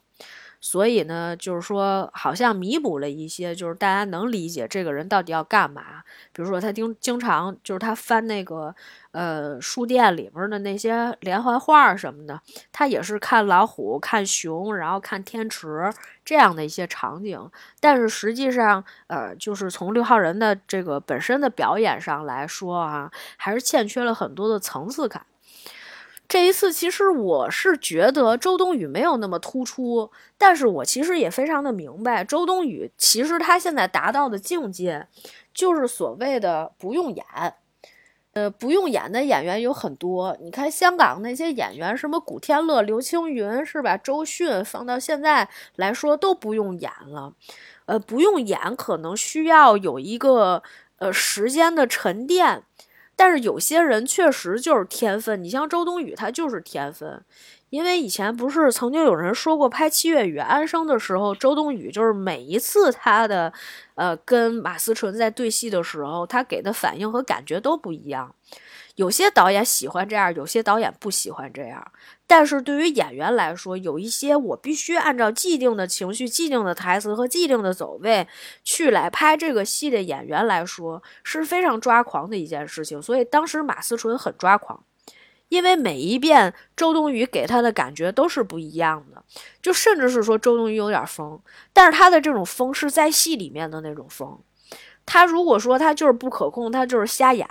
[0.60, 6.04] 所以呢，就是说，好像弥补了一些，就是大家能理解这个人到底要干嘛。
[6.34, 8.74] 比如说，他经经常就是他翻那个
[9.12, 12.42] 呃书店里面的那些连环画什么的，
[12.72, 15.92] 他也是看老虎、看熊，然后看天池
[16.26, 17.50] 这样的一些场景。
[17.80, 25.26] 但是实际上，呃，就是从刘昊然的这个本身的表演上来说啊，还是欠缺了很多的层次感。
[26.28, 35.08] 这一次，其实我是觉得周冬雨没有那么突出，但是我其实也非常的明白，周冬雨其实她现在达到的境界，
[35.54, 37.26] 就是所谓的不用演，
[38.34, 40.38] 呃，不用演的演员有很多。
[40.42, 43.96] 你看香港那些演员，什么古天乐、刘青云，是吧？
[43.96, 45.48] 周迅，放到现在
[45.78, 47.34] 来说都不用演了，
[47.86, 50.62] 呃，不用演，可能需要有一个
[50.98, 52.64] 呃时间的沉淀。
[53.18, 57.22] 但是有些人确实就是天分，你像周冬雨，她就是天分。
[57.70, 63.52] 因为以前不是曾经有人说过，拍《七月与安生》的时候，周冬雨就是每一次她的，
[63.96, 68.34] 呃，跟马思纯在对戏的时候，她给的反应和感觉都不一样。
[68.96, 71.86] 有些导演喜欢这样，有些导演不喜欢这样。
[72.30, 78.28] 但是对于演员来说，有一些我必须按照既定的情绪、既定的台词和既定的走位
[78.66, 83.02] 去来拍这个戏的演员来说，是非常抓狂的一件事情。
[83.02, 84.84] 所以当时马思纯很抓狂，
[85.48, 89.24] 因为每一遍周冬雨给他的感觉都是不一样的，
[89.62, 91.40] 就甚至是说周冬雨有点疯，
[91.72, 94.38] 但是他的这种疯是在戏里面的那种疯。
[95.06, 97.48] 他如果说他就是不可控，他就是瞎演，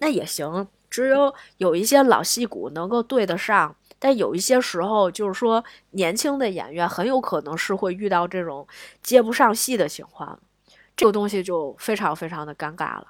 [0.00, 0.66] 那也行。
[0.90, 8.66] 只有有一些老戏骨能够对得上，但有一些时候，就是说年轻的演员很有可能是会遇到这种
[9.02, 10.38] 接不上戏的情况，
[10.96, 13.06] 这个东西就非常非常的尴尬了。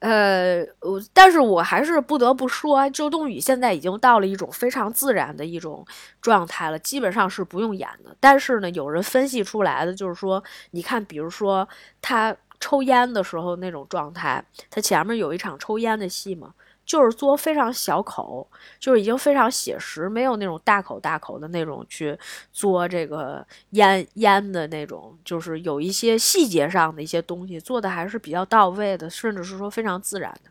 [0.00, 5.84] 呃，我但是我还是不得不说，周冬雨现在已经到了一种非常自然的一种
[6.22, 8.16] 状态了，基本上是不用演的。
[8.18, 11.68] 但是呢，有人分析出来的就是说，你看，比如说
[12.00, 16.54] 她抽烟的时候那种状态，她前面有一场抽烟的戏嘛。
[16.84, 18.46] 就是嘬非常小口，
[18.78, 22.18] 就是已经非常写实，没有那种大口大口的那种去
[22.52, 30.50] 嘬这个烟烟的那种，就是有一些细节上的一些东西做的还是比较到位的，甚至是说非常自然的。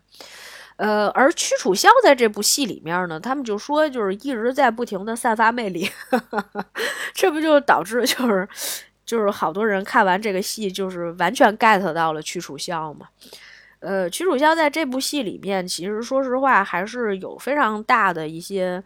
[0.76, 5.90] 呃，而屈楚萧在这部戏里面呢，他们就说就是一直在不停的散发魅力，
[7.12, 8.48] 这不就导致就是
[9.04, 13.08] 就是好多人看完这个戏就是完全 get 到了屈楚萧嘛。
[13.80, 18.82] 呃，屈楚萧在这部戏里面，其实说实话还是有非常大的一些，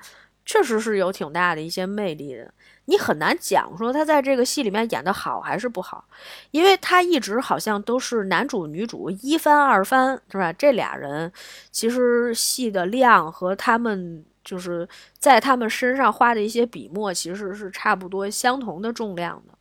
[0.47, 2.53] 确实是有挺大的一些魅力的。
[2.87, 6.05] 你很难讲说他在这个戏里面演的好还是不好，
[6.51, 10.53] 因为他一直好像都是男主女主一番二番，是吧？
[10.53, 11.33] 这俩人
[11.71, 14.87] 其实戏的量和他们就是
[15.19, 19.54] 在他们身上花的一些笔墨，其实是差不多相同的重量的。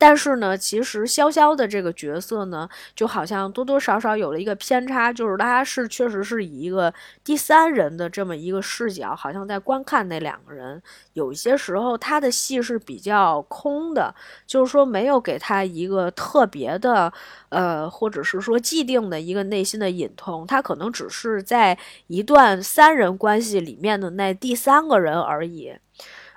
[0.00, 6.90] 但是呢，其实潇潇的这个角色呢，就好像多多少少有了一个偏差，就是他是确实是以一个
[7.22, 10.82] 第三人的这么一个视角，好像在观看那两个人。
[11.12, 14.14] 有一些时候，他的戏是比较空的，
[14.46, 17.12] 就是说没有给他一个特别的，
[17.50, 21.76] 呃，或者是说既定的一个内心的隐痛，他可能只是在
[22.06, 25.74] 一段三人关系里面的那第三个人而已。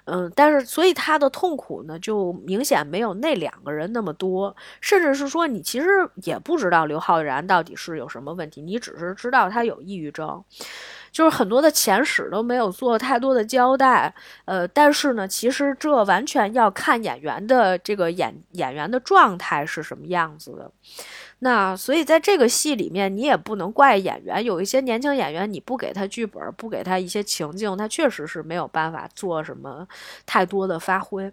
[0.05, 5.87] 嗯，但是所以他的痛苦呢，就明显没有那两个人那么多，甚至是说你其实
[6.23, 10.43] 也不知道刘昊然到底是有什么问题，你只是知道他有抑郁症。
[11.11, 14.11] 就是很多的前史都没有做太多的交代。
[14.45, 20.71] 呃，但是呢，其实这完全要看演员的这个演演员的状态是什么样子的。
[21.43, 29.85] 那所以在这个戏里面，你也不能怪演员，有一些年轻演员，你不给他剧本，不给他一些情境，他确实是没有办法做什么
[30.25, 31.29] 太多的发挥。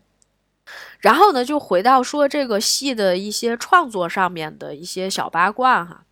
[0.98, 6.04] 然后呢，就回到说这个戏的一些创作上面的一些小八卦哈。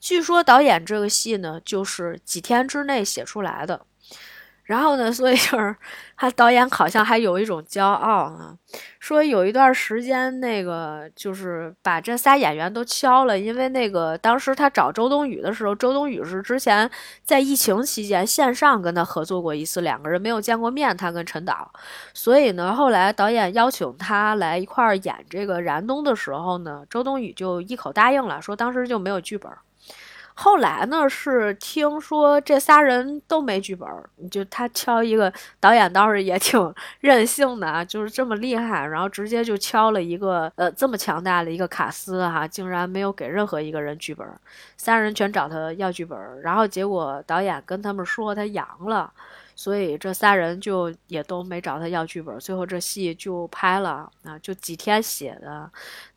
[0.00, 3.86] 据说导演这个戏呢，就是几天之内写出来的。
[4.64, 5.76] 然后呢，所以就是
[6.16, 8.56] 他导演好像还有一种骄傲啊，
[8.98, 16.90] 说有一段时间那个就是把这仨演员都敲了，因为那个当时他找周冬雨的时候，周冬雨是之前
[17.22, 21.70] 在疫情期间线上跟他合作过一次，两个人没有见过面，他跟陈导，
[22.14, 29.50] 所以呢，后来导演邀请他来一块儿演这个燃冬的时候呢，周冬雨就一口答应了，说当时就没有剧本。
[30.36, 33.88] 后来呢，是听说这仨人都没剧本，
[34.30, 44.26] 就他敲一个导演倒是也挺 任性的啊，就是这么厉害，然后直接就敲了一个呃这么强大的一个卡斯哈，竟然没有给任何一个人剧本，
[44.76, 49.12] 仨人全找他要剧本，然后结果导演跟他们说他阳了。
[49.56, 55.70] 所以这仨人就也都没找他要剧本，最后这戏就拍了啊，就几天写的。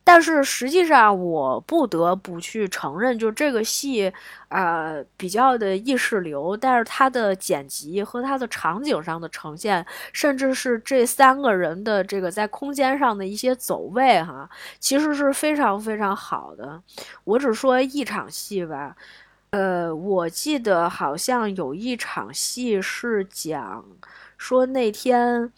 [0.04, 4.12] 但是实际上，我不得不去承认，就这个戏，
[4.48, 16.82] 呃，比较的意识流，但是它的剪辑和它的场景上的呈现，甚至是这三个人的这个在空间上的一些走位，哈，其实是非常非常好的。
[17.26, 18.96] 我只说一场戏吧。
[19.52, 23.86] 呃，我记得好像有一场戏是讲
[24.38, 25.52] 说那天，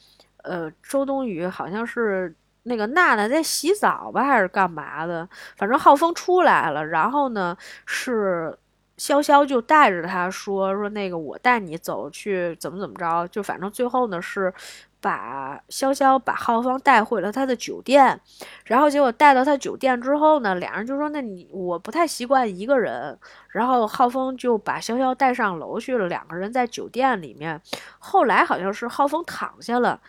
[0.44, 2.34] 呃，周冬雨好像是
[2.64, 5.28] 那个娜娜在洗澡吧，还是干嘛的？
[5.58, 8.58] 反正浩峰出来了，然后呢是
[8.98, 14.54] 潇潇就带着他说说那个我带你走去怎么怎么着，就反正最后呢是。
[15.02, 18.20] 把潇潇把浩峰带回了他的酒店，
[18.66, 23.18] 然后结果带到他酒店之后呢，俩人就说：“那你我不太习惯一个人。”
[23.50, 27.62] 然后浩峰就把潇潇带上楼去了，两个人在酒店里面。
[28.00, 30.00] 后来好像是浩峰躺下了，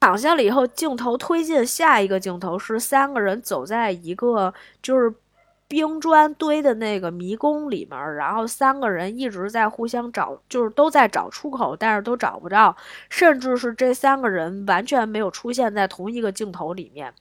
[0.00, 4.52] 躺下了以后，镜头推进下一个镜头是三个人走在一个
[4.82, 5.14] 就是。
[5.68, 12.74] 冰砖堆的那个迷宫里面，然后三个人一直在互相找，就是都在找出口，但是都找不着，
[13.10, 17.12] 甚至是这三个人完全没有出现在同一个镜头里面。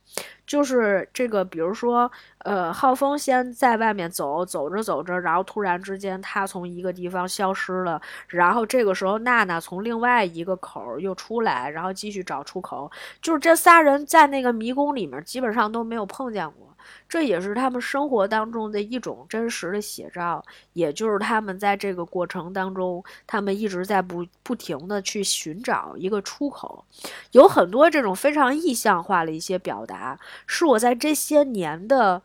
[0.45, 12.89] 就是这个，比如说，呃，浩峰先在外面走，走着走着，然后突然之间他从一个地方消失了，然后这个时候娜娜从另外一个口又出来，然后继续找出口，
[13.22, 16.66] 就是这仨人在那个迷宫里面基本上都没有碰见过。
[17.10, 26.84] 这也是他们生活当中的一种真实的写照，也就是他们在这个过程当中，他们一直在不不停的去寻找一个出口，
[27.32, 32.22] 有很多这种非常意象化的一些表达，是我在这些年的，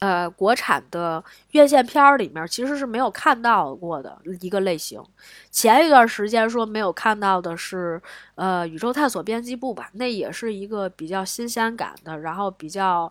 [0.00, 5.02] 呃，国产的院线片儿里面其实是没有看到过的一个类型。
[5.50, 8.00] 前一段时间说没有看到的是，
[8.34, 13.10] 呃，宇宙探索编辑部吧，那也是一个比较新鲜感的，然后比较。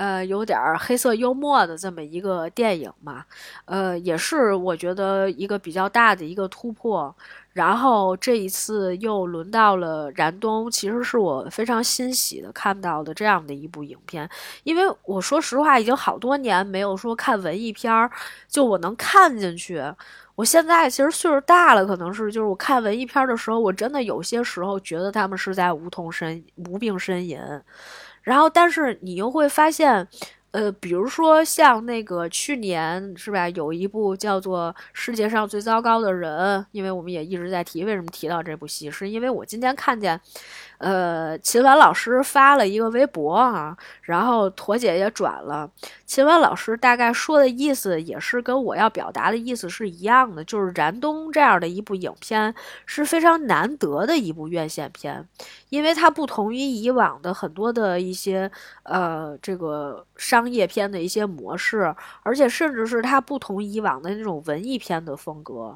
[0.00, 3.22] 呃，有点黑色幽默的这么一个电影嘛，
[3.66, 7.14] 呃，也是我觉得一个比较大的一个突破。
[7.52, 14.26] 然后这一次又轮到了燃冬，其实是我非常欣喜的看到的这样的一部影片。
[14.62, 18.10] 因为我说实话，已经好多年没有说看文艺片儿，
[18.48, 19.82] 就我能看进去。
[20.34, 27.38] 我现在其实岁数大了，可能是就是我看文艺片的时候，我真的有些时候觉得他们是在无痛呻无病呻吟。
[28.30, 30.06] 然后，但是你又会发现，
[30.52, 40.20] 呃，比如说像那个去年是吧，有一部叫做《世界上最糟糕的人》，因为我们也一直在提，为什么提到这部戏，是因为我今天看见。
[40.78, 45.70] 呃，秦岚老师发了一个微博啊，然后驼姐也转了。
[46.06, 52.54] 秦岚老师大概说的意思也是跟我要表达的意思是一样的，就是《燃冬》这样的一部影片
[52.86, 55.28] 是非常难得的一部院线片，
[55.70, 58.50] 因为它不同于以往的很多的一些
[58.82, 65.74] 呃这个商业片的一些模式，而且甚至是它不同以往的那种文艺片的风格。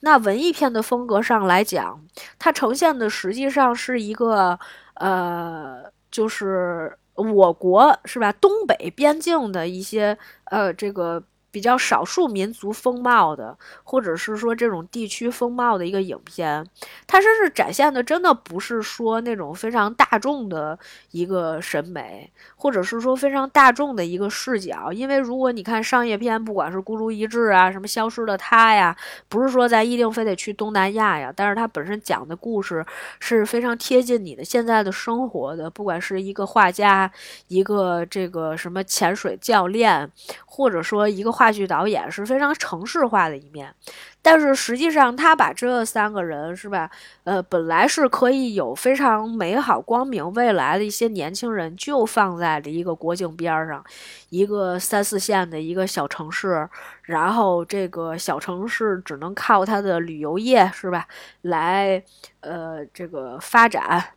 [0.00, 1.98] 那文艺片的风格上来讲，
[2.38, 4.58] 它呈现的实际上是一个，
[4.94, 8.30] 呃，就是我国是吧？
[8.32, 11.22] 东北边境的一些呃这个。
[11.56, 16.62] 比较少数民族风貌的，或者是说这种地区风貌的一个影片，
[17.06, 20.78] 它甚至展现的真的不是说那种非常大众的
[21.12, 24.92] 一个审美，或者是说非常大众的一个视角。
[24.92, 28.94] 因为如果你看商业片，不管是孤注一掷啊，什么消失的他呀，
[29.30, 32.84] 不是说咱一定非得去东南亚呀，但是它本身讲的故事
[33.18, 37.10] 是非常贴近你的现在的生活的，不管是一个画家，
[37.48, 40.12] 一个这个什么潜水教练，
[40.44, 41.45] 或者说一个画。
[41.46, 43.72] 话剧导演是非常城市化的一面，
[44.20, 46.90] 但是实际上他把这三个人是吧？
[47.22, 53.84] 呃，本来是可以有非常美好光明未来的一些年轻人，就放在了一个国境边上，
[54.30, 56.68] 一个三四线的一个小城市，
[57.02, 61.06] 然后这个小城市只能靠它的旅游业是吧？
[61.42, 62.02] 来
[62.40, 64.15] 呃这个发展。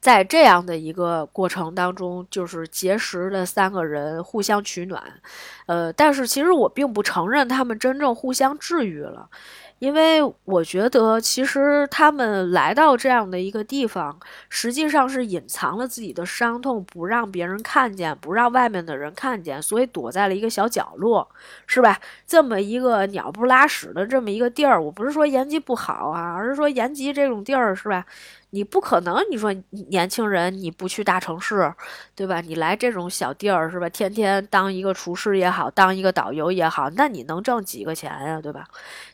[0.00, 5.02] 在这样的一个过程当中，就是结识的三个人互相取暖，
[5.66, 9.28] 呃，但是其实我并不承认他们真正互相治愈了。
[9.78, 14.18] 因为我觉得，其实他们来到这样的一个地方，
[14.48, 21.28] 实际上是隐藏了自己的伤痛，不让别人看见，不让外面的人看见，所以躲在了一个小角落，
[21.66, 22.00] 是吧？
[22.26, 28.06] 这么一个鸟不拉屎的这么一个地儿，我不是说延吉不好啊，而是说延吉这种地儿，是吧？
[28.50, 29.52] 你不可能，你说
[29.90, 31.72] 年轻人你不去大城市，
[32.14, 32.40] 对吧？
[32.40, 33.88] 你来这种小地儿，是吧？
[33.88, 38.66] 天天当一个厨师也好，当一个导游也好，那你能挣几个钱呀，对吧？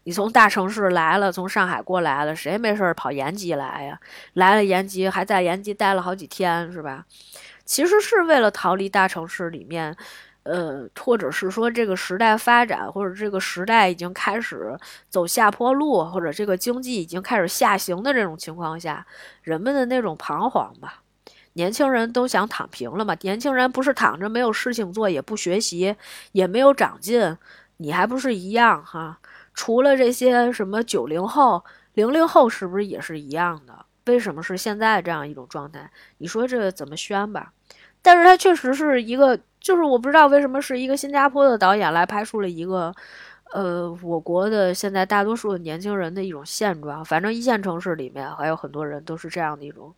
[0.04, 3.98] 你从大城市来了，从上海过来了，谁没事跑延吉来呀？
[4.34, 7.04] 来了延吉，还在延吉待了好几天，是吧？
[7.64, 9.96] 其实是为了逃离大城市里面。
[10.44, 14.76] 呃，或者是说这个时代发展，或者这个时代已经开始
[15.08, 19.06] 走下坡路，或者这个经济已经开始下行的这种情况下，
[19.42, 21.02] 人们的那种彷徨吧。
[21.54, 23.14] 年轻人都想躺平了嘛？
[23.20, 25.94] 年轻人不是躺着没有事情做，也不学习，
[26.32, 27.36] 也没有长进，
[27.76, 29.18] 你还不是一样哈？
[29.52, 31.62] 除了这些什么九零后、
[31.92, 33.84] 零零后，是不是也是一样的？
[34.06, 35.90] 为什么是现在这样一种状态？
[36.16, 37.52] 你说这怎么宣吧？
[38.02, 39.38] 但是他确实是一个。
[39.62, 42.92] 就是我不知道为什么是一个新加坡的导演来拍出了一个，
[43.52, 47.04] 呃，我国的现在大多数的年轻人的一种现状。
[47.04, 49.94] 反正一线城市里面还有很多人都是这样的一种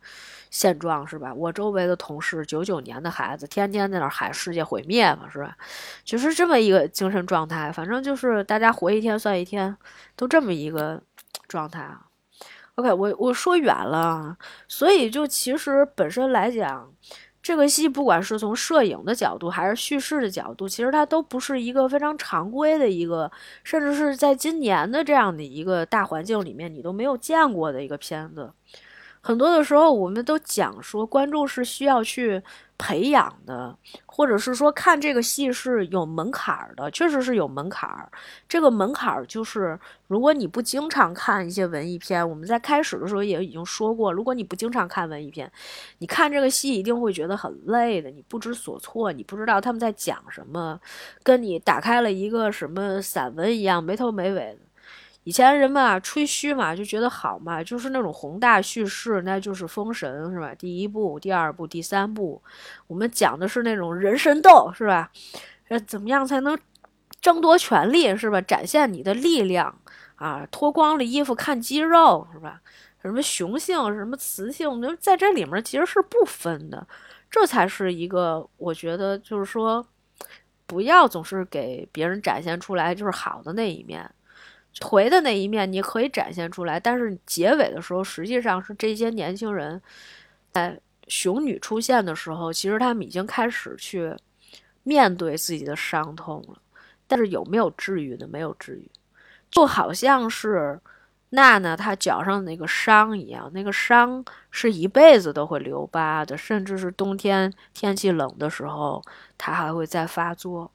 [0.51, 1.33] 现状，是吧？
[1.33, 5.57] 我周围的同事九九年的孩子，天天在那喊世界毁灭嘛，是吧？
[6.03, 7.71] 就是这么一个精神状态。
[7.71, 9.75] 反正就是大家活一天算一天，
[10.15, 11.01] 都这么一个
[11.47, 12.05] 状态啊。
[12.75, 14.37] OK，我我说远了，
[14.67, 16.91] 所以就其实本身来讲。
[17.45, 23.31] 这个戏不管是从摄影的角度还是叙事的角度，其实它都不是一个非常常规的一个，
[23.63, 28.51] 甚至是在今年的这样的一个大环境里面，你都没有见过的一个片子。
[29.25, 32.43] 很多的时候，我们都讲说，观众是需要去。
[32.77, 33.73] 培养的，
[34.05, 37.87] 或者是说看这个戏是有门槛的，确实是有门槛。
[38.49, 45.49] 这个门槛就是，如果你不经常看一些文艺片，我们在开始的时候也已经说过，如果你不经常看文艺片，
[45.99, 50.77] 你看这个戏一定会觉得很累的，你不知所措，你不知道他们在讲什么，
[51.23, 54.64] 跟你打开了一个什么散文一样，没头没尾的。
[55.25, 60.53] 以前人们啊吹嘘嘛，就觉得好嘛，就是那种宏大叙事，那就是《封神》是吧？
[60.53, 62.41] 第一部、第二部、第三部，
[62.85, 65.11] 我们讲的是那种人神斗是吧？
[65.69, 66.55] 呃，怎么样才能
[67.19, 68.39] 争夺权力是吧？
[68.39, 69.75] 展现你的力量
[70.17, 72.61] 啊，脱光了衣服看肌肉是吧？
[73.01, 76.87] 什么雄性，什么雌性，就在这里面其实是不分的，
[77.31, 79.83] 这才是一个我觉得就是说，
[80.67, 84.07] 不要总是给别人展现出来就是好的那一面。
[84.79, 89.81] 颓的那一面你可以展现出来，但是结尾的时候，实际上是这些年轻人
[90.51, 94.15] 在熊女出现的时候，其实他们已经开始去
[94.83, 96.57] 面对自己的伤痛了。
[97.07, 98.27] 但是有没有治愈的？
[98.27, 98.89] 没有治愈，
[99.51, 100.79] 就好像是
[101.29, 109.03] 娜娜她脚上那个伤一样，那个伤是一辈子都会留疤的，甚至是冬天天气冷的时候，
[109.37, 110.71] 它还会再发作。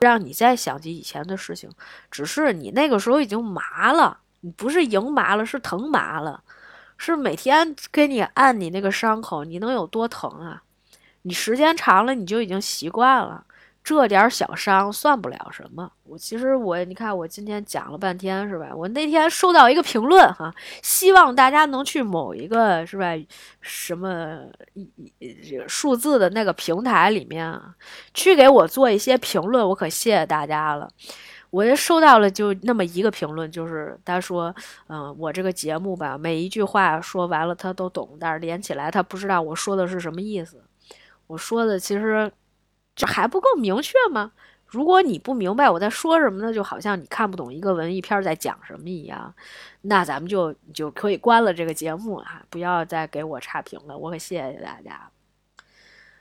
[0.00, 1.70] 让你再想起以前的事情，
[2.10, 6.42] 只是你那个时候已经麻了，你不是赢麻了，是疼麻了，
[6.96, 10.62] 是每天给你按你那个伤口，你能有多疼啊？
[11.22, 13.44] 你时间长了，你就已经习惯了。
[13.82, 15.90] 这点小伤算不了什么。
[16.04, 18.70] 我其实我，你看我今天讲了半天是吧？
[18.74, 20.52] 我那天收到一个评论哈，
[20.82, 23.06] 希望大家能去某一个是吧
[23.60, 24.44] 什么
[24.74, 27.74] 一数字的那个平台里面啊，
[28.12, 29.66] 去给我做一些评论。
[29.66, 30.88] 我可谢谢大家了。
[31.50, 34.54] 我也收到了就那么一个评论，就是他说，
[34.88, 40.62] 嗯，我这个节目吧，每一句话说完了他都懂，但是连起来他不知道我说的是什么意思。
[41.26, 42.30] 我说的其实。
[43.00, 44.32] 这还不够明确吗？
[44.66, 49.34] 如果你不明白我在说什么呢，就好像你看不懂一个文艺片在讲什么一样，
[49.80, 55.10] 那咱们就就可以关了这个节目啊，不要再给我差评了，我可谢谢大家。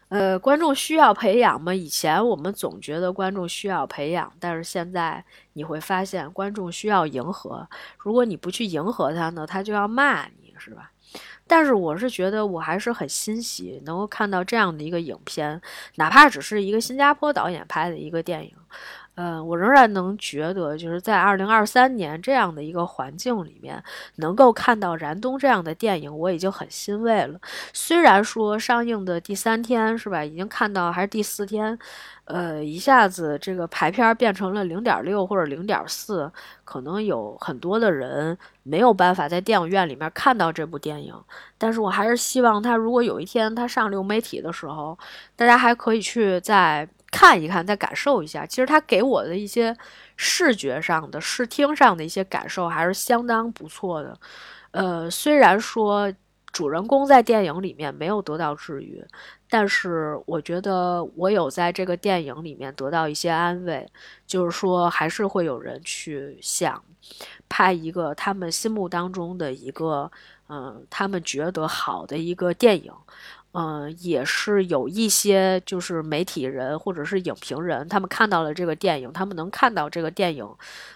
[0.08, 1.76] 呃，观众需要培养吗？
[1.76, 5.24] 以前我们总觉得观众需要培养，但是现在
[5.54, 7.68] 你会发现，观众需要迎合。
[8.00, 10.92] 如果你不去迎合他呢，他就要骂你，是吧？
[11.50, 15.60] 但是我是觉得，我还是很欣喜能够看到这样的一个影片，
[15.96, 18.54] 哪怕只是一个新加坡导演拍的一个电影。
[19.22, 23.84] 嗯，我仍然能觉得，就是在二零二三年这样的一个环境里面，
[24.16, 27.38] 能够看到燃冬这样的电影，我已经很欣慰了。
[27.74, 31.78] 虽然说上映的第三天是吧，已经看到还是第四天，
[32.24, 36.32] 呃，一下子这个排片变成了零点六或者零点四，
[36.64, 41.14] 可能有很多的人没有办法在电影院里面看到这部电影。
[41.58, 44.98] 但是我还是希望他，如果有一天他上流媒体的时候，
[45.36, 46.88] 大家还可以去在。
[47.12, 48.46] 看一看，再感受一下。
[48.46, 49.76] 其实他给我的一些
[50.16, 54.20] 视觉上的、视听上的一些感受还是相当不错的。
[54.72, 56.14] 呃，虽然说
[56.52, 59.04] 主人公在电影里面没有得到治愈，
[59.50, 63.88] 但是我觉得我有在这个电影里面得到一些安慰，
[64.28, 66.84] 就是说还是会有人去想
[67.48, 70.12] 拍一个他们心目当中的一个，
[70.50, 72.94] 嗯，他们觉得好的一个电影。
[73.52, 80.48] 嗯，也是有一些就是媒体人或者是影评人，他们看到了这个电影，他们能看到这个电影，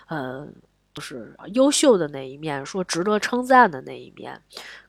[0.07, 0.47] 呃，
[0.93, 4.39] 就是优秀的那一面，说值得称赞的那一面。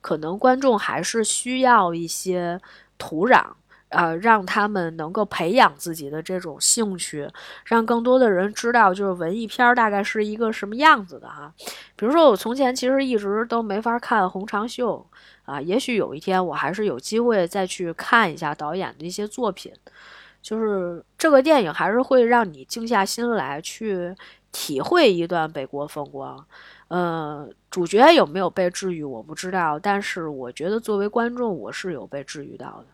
[0.02, 2.60] 可能观众还是需要一些
[2.98, 3.42] 土壤，
[3.88, 7.26] 呃，让他们能够培养自己的这种兴趣，
[7.64, 11.50] 让更多的人知道，就是文艺片大概是一个什么样子的哈。
[11.96, 15.06] 比如说，我从前其实一直都没法看《红长袖》。
[15.44, 19.72] 啊，也许有一天我还是有机会再去看一下导演的一些作品，
[20.42, 24.14] 就是这个电影还是会让你静下心来去
[24.52, 26.44] 体会一段北国风光。
[26.88, 32.86] 呃，主角有没有被治愈我不知道，但是我觉得作为观众我是有被治愈到的。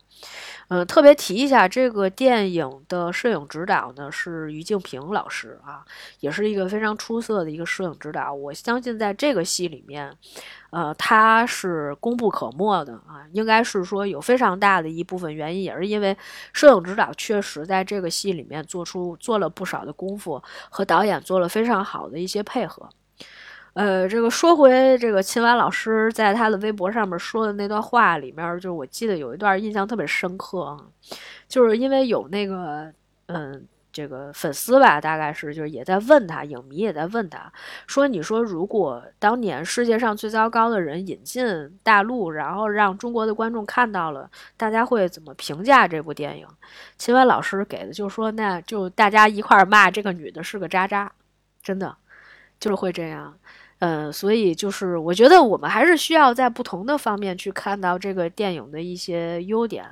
[0.68, 5.82] 嗯，特别提一下，这个电影的摄影指导呢是于静平老师啊，
[6.20, 8.32] 也是一个非常出色的一个摄影指导。
[8.32, 10.14] 我相信在这个戏里面，
[10.70, 16.16] 呃，他是功不可没的啊，应该是说有非常大的一部分原因，也是因为
[16.52, 22.88] 摄影指导确实在这个戏里面做出做了不少的功夫，和导演做了非常好的一些配合。
[23.74, 30.78] 呃，这个说回这个秦岚老师在他的微博上面说的那段话里面，就是我记得有一段印象特别深刻啊，
[31.48, 32.92] 就是因为有那个
[33.26, 37.50] 嗯，这个粉丝吧，大概是就是也在问他，影迷也在问他，
[37.86, 46.46] 说你说如果当年世界上最糟糕的人引进大陆，然后让中国的观众看到了，大家会怎么评价这部电影？
[46.98, 51.10] 秦岚老师给的就说，那就大家一块骂这个女的是个渣渣，
[51.62, 51.96] 真的
[52.58, 53.32] 就是会这样。
[53.80, 59.86] 嗯，所以就是我觉得我们还是需要在不同的方面去看到这个电影的一些优点，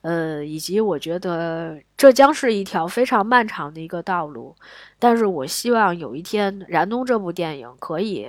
[0.00, 4.56] 呃，以及我觉得这将是一条非常漫长的一个道路。
[4.98, 8.28] 但是我希望有一天《燃冬》这部电影可以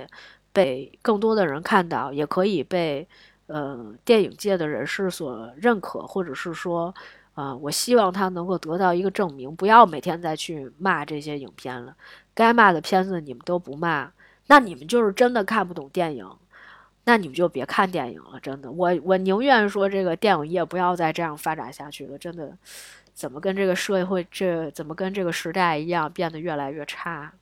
[0.52, 3.08] 被更多的人看到，也可以被
[3.46, 6.94] 呃电影界的人士所认可，或者是说，
[7.32, 11.96] 啊，我希望他能够得到一个证明，不要每天再去骂这些影片了，
[12.34, 14.12] 该骂的片子你们都不骂。
[14.48, 16.28] 那你们就是真的看不懂电影，
[17.04, 18.38] 那你们就别看电影了。
[18.40, 22.16] 真的，我我宁愿说这个电影业不要再这样发展下去了。
[22.16, 22.56] 真的，
[23.12, 27.32] 怎么跟这个社会这怎么跟这个时代一样变得越来越差？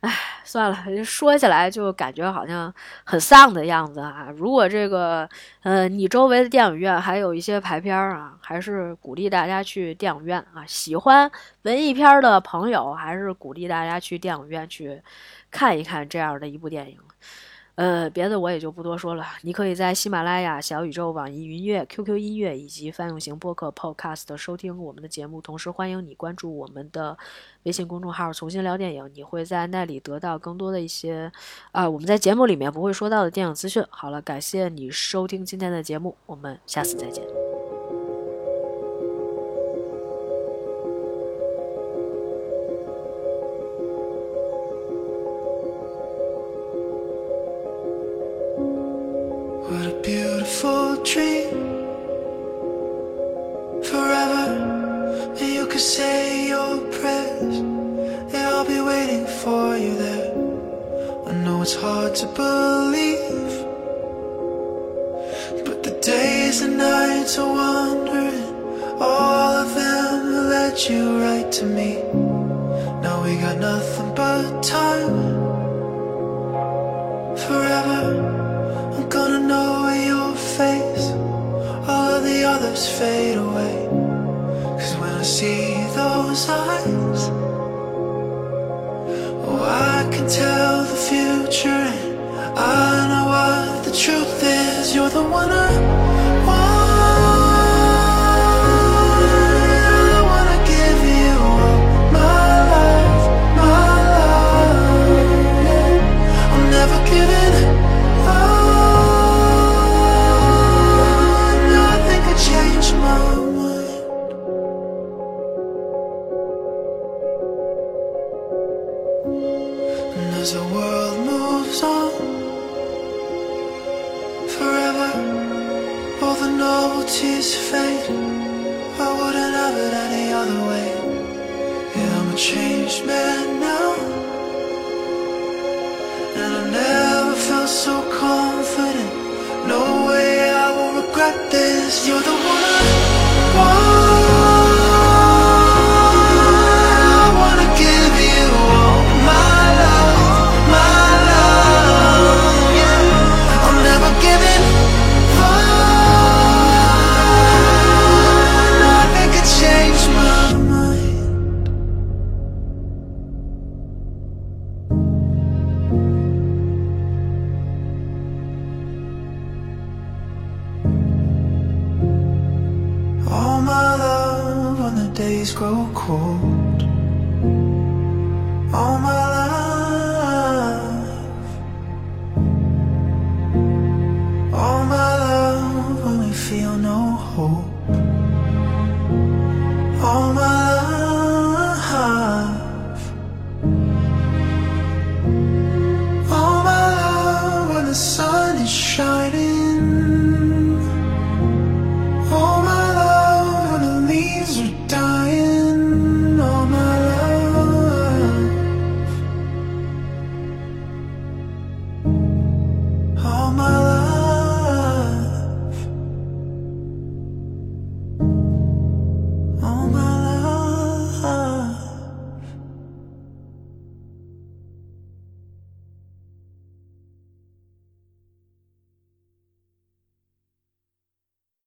[0.00, 0.12] 唉，
[0.44, 2.72] 算了，说起来就感觉好像
[3.04, 4.28] 很丧的样子啊。
[4.36, 5.28] 如果这个
[5.62, 10.64] 呃你周围的电影院还有一些排片啊，还是鼓励大家去电影院啊。
[10.66, 11.30] 喜欢
[11.62, 15.02] 文艺片的朋友，还是鼓励大家去电影院去。
[15.48, 16.98] 看一看这样的一部电影，
[17.76, 19.24] 呃，别的我也就不多说了。
[19.42, 25.42] 你可以在喜马拉雅、小宇宙、网易云音乐、QQ 音乐以及泛用型播客 Podcast 收听我们的节目。
[25.42, 27.16] 同时，欢迎你关注我们的
[27.64, 31.30] 微信公众号“重新聊电影”，你会在那里得到更多的一些
[31.72, 33.84] 啊，我们在节目里面不会说到的电影资讯。
[33.90, 37.45] 好了，感谢你收听今天的节目，我们下次再见。
[90.16, 91.68] can tell the future.
[91.68, 94.94] And I know what the truth is.
[94.94, 96.15] You're the one I.